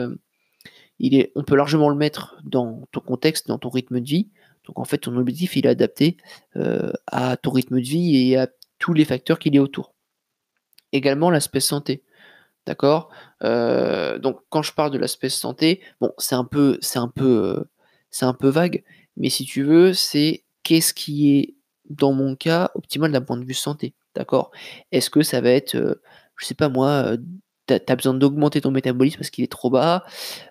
il 0.99 1.15
est, 1.17 1.33
on 1.35 1.43
peut 1.43 1.57
largement 1.57 1.89
le 1.89 1.97
mettre 1.97 2.37
dans 2.45 2.87
ton 2.93 3.01
contexte, 3.01 3.49
dans 3.49 3.59
ton 3.59 3.71
rythme 3.71 4.01
de 4.01 4.07
vie. 4.07 4.31
Donc 4.67 4.79
en 4.79 4.85
fait, 4.85 4.99
ton 4.99 5.17
objectif, 5.17 5.57
il 5.57 5.67
est 5.67 5.69
adapté 5.69 6.17
à 7.07 7.37
ton 7.37 7.51
rythme 7.51 7.81
de 7.81 7.87
vie 7.87 8.31
et 8.31 8.37
à 8.37 8.49
tous 8.79 8.93
les 8.93 9.05
facteurs 9.05 9.39
qu'il 9.39 9.55
y 9.55 9.59
a 9.59 9.63
autour. 9.63 9.95
Également 10.93 11.31
l'aspect 11.31 11.61
santé. 11.61 12.05
D'accord? 12.67 13.11
Euh, 13.43 14.19
Donc 14.19 14.41
quand 14.49 14.63
je 14.63 14.73
parle 14.73 14.91
de 14.91 14.99
l'aspect 14.99 15.29
santé, 15.29 15.83
bon, 16.01 16.13
c'est 16.19 16.35
un 16.35 16.45
peu, 16.45 16.79
un 16.95 17.13
euh, 17.21 17.65
vague, 18.51 18.85
mais 19.17 19.31
si 19.31 19.45
tu 19.45 19.63
veux, 19.65 19.93
c'est 19.93 20.45
qu'est-ce 20.63 20.95
qui 20.95 21.39
est 21.39 21.55
dans 21.91 22.13
mon 22.13 22.37
cas 22.37 22.71
optimal 22.75 23.13
d'un 23.13 23.21
point 23.21 23.37
de 23.37 23.45
vue 23.45 23.55
santé. 23.55 23.95
D'accord? 24.15 24.51
Est-ce 24.93 25.11
que 25.11 25.23
ça 25.23 25.41
va 25.41 25.51
être, 25.51 25.75
euh, 25.75 26.01
je 26.37 26.47
sais 26.47 26.55
pas 26.55 26.69
moi, 26.69 27.17
tu 27.67 27.75
as, 27.75 27.97
besoin 27.97 28.15
d'augmenter 28.15 28.61
ton 28.61 28.71
métabolisme 28.71 29.19
parce 29.19 29.31
qu'il 29.31 29.45
est 29.45 29.53
trop 29.53 29.71
bas? 29.71 30.05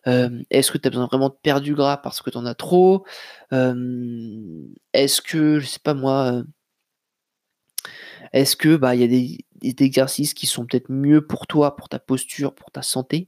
Est-ce 0.05 0.71
que 0.71 0.77
tu 0.77 0.87
as 0.87 0.91
besoin 0.91 1.07
vraiment 1.07 1.29
de 1.29 1.35
perdre 1.41 1.61
du 1.61 1.75
gras 1.75 1.97
parce 1.97 2.21
que 2.21 2.29
tu 2.29 2.37
en 2.37 2.45
as 2.45 2.55
trop? 2.55 3.05
Est-ce 3.51 5.21
que, 5.21 5.59
je 5.59 5.65
sais 5.65 5.79
pas 5.83 5.93
moi, 5.93 6.43
est-ce 8.33 8.55
que 8.55 8.75
bah 8.75 8.95
il 8.95 9.01
y 9.01 9.03
a 9.03 9.07
des, 9.07 9.45
exercices 9.63 10.33
qui 10.33 10.47
sont 10.47 10.65
peut-être 10.65 10.89
mieux 10.89 11.25
pour 11.25 11.47
toi, 11.47 11.75
pour 11.75 11.89
ta 11.89 11.99
posture, 11.99 12.53
pour 12.53 12.71
ta 12.71 12.81
santé 12.81 13.27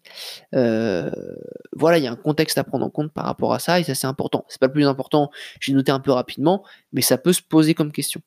euh, 0.53 1.11
Voilà, 1.73 1.97
il 1.97 2.03
y 2.03 2.07
a 2.07 2.11
un 2.11 2.15
contexte 2.15 2.57
à 2.57 2.63
prendre 2.63 2.85
en 2.85 2.89
compte 2.89 3.11
par 3.11 3.25
rapport 3.25 3.53
à 3.53 3.59
ça 3.59 3.79
et 3.79 3.83
ça 3.83 3.95
c'est 3.95 4.07
important. 4.07 4.45
C'est 4.49 4.59
pas 4.59 4.67
le 4.67 4.73
plus 4.73 4.87
important, 4.87 5.31
j'ai 5.59 5.73
noté 5.73 5.91
un 5.91 5.99
peu 5.99 6.11
rapidement, 6.11 6.63
mais 6.93 7.01
ça 7.01 7.17
peut 7.17 7.33
se 7.33 7.41
poser 7.41 7.73
comme 7.73 7.91
question. 7.91 8.21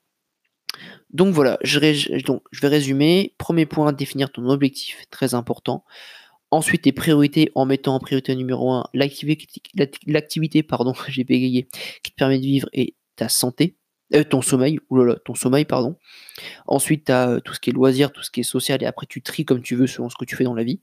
Donc 1.10 1.34
voilà, 1.34 1.58
je 1.62 1.78
vais 1.78 2.68
résumer. 2.68 3.34
Premier 3.38 3.66
point, 3.66 3.92
définir 3.92 4.30
ton 4.30 4.48
objectif, 4.48 5.04
très 5.10 5.34
important. 5.34 5.84
Ensuite, 6.50 6.82
tes 6.82 6.92
priorités 6.92 7.50
en 7.54 7.66
mettant 7.66 7.94
en 7.94 7.98
priorité 8.00 8.34
numéro 8.34 8.72
1 8.72 8.86
l'activité, 8.94 10.62
pardon, 10.62 10.94
j'ai 11.08 11.24
bégayé, 11.24 11.68
qui 12.02 12.12
te 12.12 12.16
permet 12.16 12.38
de 12.38 12.44
vivre 12.44 12.68
et 12.72 12.94
ta 13.16 13.28
santé. 13.28 13.77
Euh, 14.14 14.24
ton 14.24 14.40
sommeil, 14.40 14.78
oulala, 14.88 15.16
ton 15.24 15.34
sommeil, 15.34 15.64
pardon. 15.64 15.96
Ensuite, 16.66 17.06
tu 17.06 17.12
as 17.12 17.28
euh, 17.30 17.40
tout 17.40 17.52
ce 17.54 17.60
qui 17.60 17.70
est 17.70 17.72
loisir, 17.72 18.10
tout 18.10 18.22
ce 18.22 18.30
qui 18.30 18.40
est 18.40 18.44
social, 18.44 18.82
et 18.82 18.86
après 18.86 19.06
tu 19.06 19.20
tries 19.20 19.44
comme 19.44 19.60
tu 19.60 19.76
veux 19.76 19.86
selon 19.86 20.08
ce 20.08 20.16
que 20.16 20.24
tu 20.24 20.34
fais 20.36 20.44
dans 20.44 20.54
la 20.54 20.64
vie. 20.64 20.80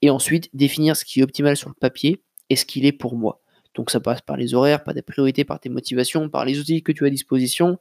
Et 0.00 0.10
ensuite, 0.10 0.48
définir 0.54 0.96
ce 0.96 1.04
qui 1.04 1.20
est 1.20 1.22
optimal 1.22 1.56
sur 1.56 1.68
le 1.68 1.74
papier 1.74 2.22
et 2.50 2.56
ce 2.56 2.64
qu'il 2.64 2.84
est 2.86 2.92
pour 2.92 3.16
moi. 3.16 3.40
Donc 3.74 3.90
ça 3.90 4.00
passe 4.00 4.20
par 4.20 4.36
les 4.36 4.54
horaires, 4.54 4.84
par 4.84 4.94
des 4.94 5.02
priorités, 5.02 5.44
par 5.44 5.58
tes 5.58 5.68
motivations, 5.68 6.28
par 6.28 6.44
les 6.44 6.58
outils 6.58 6.82
que 6.82 6.92
tu 6.92 7.04
as 7.04 7.06
à 7.06 7.10
disposition, 7.10 7.78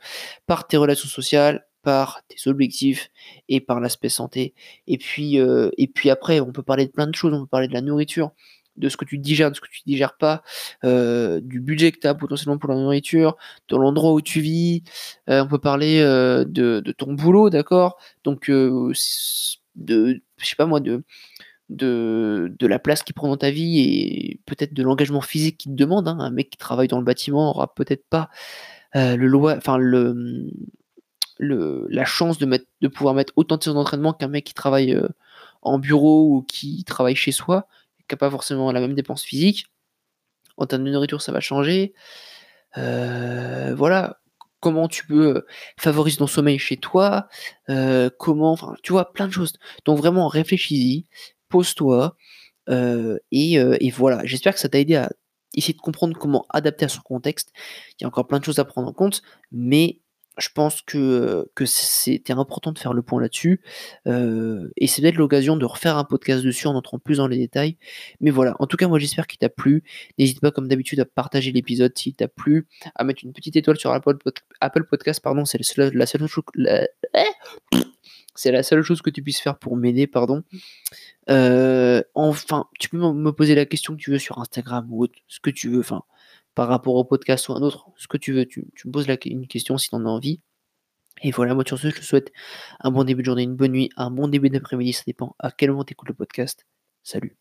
par 0.47 0.67
tes 0.67 0.77
relations 0.77 1.09
sociales, 1.09 1.65
par 1.81 2.21
tes 2.27 2.50
objectifs 2.50 3.09
et 3.49 3.60
par 3.60 3.79
l'aspect 3.79 4.10
santé. 4.10 4.53
Et 4.88 4.97
puis, 4.97 5.39
euh, 5.39 5.69
et 5.77 5.88
puis 5.88 6.10
après, 6.10 6.39
on 6.39 6.51
peut 6.51 6.63
parler 6.63 6.86
de 6.86 6.91
plein 6.91 7.08
de 7.08 7.15
choses, 7.15 7.34
on 7.34 7.41
peut 7.41 7.47
parler 7.47 7.67
de 7.67 7.73
la 7.73 7.82
nourriture, 7.82 8.32
de 8.77 8.89
ce 8.89 8.97
que 8.97 9.05
tu 9.05 9.17
digères, 9.17 9.51
de 9.51 9.55
ce 9.55 9.62
que 9.62 9.69
tu 9.69 9.81
digères 9.86 10.17
pas, 10.17 10.43
euh, 10.84 11.39
du 11.41 11.60
budget 11.60 11.91
que 11.91 11.99
tu 11.99 12.07
as 12.07 12.15
potentiellement 12.15 12.57
pour 12.57 12.69
la 12.69 12.75
nourriture, 12.77 13.38
de 13.69 13.75
l'endroit 13.75 14.13
où 14.13 14.21
tu 14.21 14.41
vis. 14.41 14.84
Euh, 15.29 15.43
on 15.43 15.47
peut 15.47 15.60
parler 15.60 15.99
euh, 16.01 16.45
de, 16.45 16.81
ton 16.97 17.13
boulot, 17.13 17.49
d'accord? 17.49 17.97
Donc, 18.23 18.49
de, 18.49 18.91
je 18.93 20.45
sais 20.45 20.55
pas 20.57 20.65
moi, 20.65 20.79
de, 20.79 21.03
la 22.62 22.79
place 22.79 23.03
qu'il 23.03 23.13
prend 23.13 23.27
dans 23.27 23.38
ta 23.38 23.51
vie 23.51 23.79
et 23.79 24.39
peut-être 24.45 24.73
de 24.73 24.84
l'engagement 24.84 25.21
physique 25.21 25.57
qu'il 25.57 25.71
te 25.71 25.77
demande. 25.77 26.07
Hein. 26.07 26.17
Un 26.19 26.31
mec 26.31 26.49
qui 26.49 26.57
travaille 26.57 26.88
dans 26.88 26.99
le 26.99 27.05
bâtiment 27.05 27.51
aura 27.51 27.73
peut-être 27.73 28.05
pas 28.10 28.29
le 28.93 29.38
enfin 29.38 29.79
la 31.39 32.05
chance 32.05 32.38
de, 32.38 32.88
pouvoir 32.88 33.15
mettre 33.15 33.34
autant 33.36 33.57
de 33.57 33.63
séances 33.63 33.75
d'entraînement 33.75 34.13
qu'un 34.13 34.27
mec 34.27 34.45
qui 34.45 34.53
travaille 34.53 34.99
en 35.62 35.79
bureau 35.79 36.36
ou 36.36 36.41
qui 36.43 36.84
travaille 36.84 37.15
chez 37.15 37.31
soi 37.31 37.67
pas 38.17 38.30
forcément 38.30 38.71
la 38.71 38.80
même 38.80 38.95
dépense 38.95 39.24
physique. 39.24 39.65
En 40.58 40.65
termes 40.65 40.84
de 40.84 40.91
nourriture, 40.91 41.21
ça 41.21 41.32
va 41.32 41.39
changer. 41.39 41.93
Euh, 42.78 43.74
voilà, 43.76 44.21
comment 44.60 44.88
tu 44.88 45.06
peux 45.06 45.38
euh, 45.38 45.47
favoriser 45.78 46.17
ton 46.17 46.28
sommeil 46.28 46.60
chez 46.60 46.78
toi, 46.78 47.28
euh, 47.69 48.10
comment, 48.19 48.52
enfin, 48.52 48.76
tu 48.84 48.93
vois, 48.93 49.12
plein 49.13 49.28
de 49.28 49.34
choses. 49.34 49.54
Donc 49.86 49.97
vraiment, 49.97 50.28
réfléchis-y, 50.28 51.08
pose-toi, 51.50 52.15
et, 52.69 53.54
et, 53.56 53.91
voilà. 53.91 54.21
J'espère 54.24 54.54
que 54.54 54.60
ça 54.60 54.69
t'a 54.69 54.80
aidé 54.80 54.95
à 54.95 55.10
essayer 55.56 55.74
de 55.74 55.80
comprendre 55.80 56.17
comment 56.17 56.45
adapter 56.50 56.86
à 56.86 56.89
son 56.89 57.02
contexte. 57.02 57.52
Il 58.00 58.04
y 58.04 58.06
a 58.06 58.08
encore 58.08 58.28
plein 58.28 58.39
de 58.39 58.45
choses 58.45 58.60
à 58.60 58.65
prendre 58.65 58.88
en 58.88 58.93
compte, 58.93 59.21
mais 59.52 60.00
je 60.38 60.50
pense 60.54 60.82
que, 60.82 61.46
c'était 61.65 62.34
important 62.34 62.72
de 62.72 62.80
faire 62.80 62.94
le 62.94 63.02
point 63.02 63.22
là-dessus. 63.22 63.62
et 64.06 64.88
c'est 64.88 65.02
peut-être 65.02 65.17
l'occasion 65.17 65.58
de 65.58 65.65
refaire 65.65 65.98
un 65.98 66.04
podcast 66.04 66.44
dessus 66.44 66.67
en 66.67 66.76
entrant 66.76 67.00
plus 67.00 67.17
dans 67.17 67.28
les 67.28 67.38
détails. 67.38 67.78
Mais 68.20 68.32
voilà, 68.32 68.56
en 68.60 68.67
tout 68.67 68.78
cas, 68.78 68.88
moi 68.88 69.00
j'espère 69.00 69.28
qu'il 69.28 69.39
t'a 69.39 69.50
plu. 69.50 69.84
N'hésite 70.17 70.39
pas, 70.41 70.52
comme 70.52 70.67
d'habitude, 70.67 71.00
à 71.00 71.06
partager 71.06 71.52
l'épisode 71.52 71.98
s'il 71.98 72.15
t'a 72.15 72.28
plu, 72.28 72.67
à 72.96 73.04
mettre 73.04 73.24
une 73.24 73.34
petite 73.34 73.56
étoile 73.56 73.78
sur 73.78 73.91
Apple, 73.91 74.17
Podcast, 74.89 75.22
pardon, 75.22 75.46
c'est 75.46 75.60
la 75.78 76.06
seule 76.06 76.28
chose. 76.28 76.44
Eh 77.13 77.28
c'est 78.36 78.52
la 78.52 78.63
seule 78.63 78.82
chose 78.82 79.02
que 79.02 79.10
tu 79.10 79.22
puisses 79.22 79.39
faire 79.39 79.58
pour 79.58 79.76
m'aider, 79.76 80.08
pardon. 80.08 80.44
enfin, 81.28 82.65
tu 82.80 82.89
peux 82.89 82.98
me 82.98 83.32
poser 83.32 83.56
la 83.56 83.65
question 83.65 83.96
que 83.96 84.02
tu 84.02 84.12
veux 84.12 84.20
sur 84.20 84.39
Instagram 84.39 84.88
ou 84.89 85.04
autre, 85.04 85.13
ce 85.28 85.39
que 85.39 85.50
tu 85.50 85.70
veux. 85.70 85.80
Enfin, 85.80 86.04
par 86.55 86.67
rapport 86.67 86.95
au 86.95 87.03
podcast 87.03 87.49
ou 87.49 87.53
un 87.53 87.61
autre, 87.61 87.87
ce 87.97 88.07
que 88.07 88.17
tu 88.17 88.33
veux, 88.33 88.45
tu, 88.45 88.67
me 88.85 88.91
poses 88.91 89.07
une 89.25 89.47
question 89.47 89.77
si 89.77 89.89
tu 89.89 89.95
en 89.95 90.05
as 90.05 90.09
envie. 90.09 90.41
Et 91.23 91.31
voilà, 91.31 91.53
moi 91.55 91.63
sur 91.67 91.77
ce, 91.77 91.89
je 91.89 91.95
te 91.97 92.01
souhaite 92.01 92.31
un 92.79 92.91
bon 92.91 93.03
début 93.03 93.21
de 93.21 93.25
journée, 93.25 93.43
une 93.43 93.55
bonne 93.55 93.73
nuit, 93.73 93.89
un 93.97 94.11
bon 94.11 94.27
début 94.27 94.49
d'après-midi, 94.49 94.93
ça 94.93 95.03
dépend 95.05 95.35
à 95.39 95.51
quel 95.51 95.71
moment 95.71 95.83
tu 95.83 95.93
écoutes 95.93 96.09
le 96.09 96.15
podcast. 96.15 96.65
Salut 97.03 97.40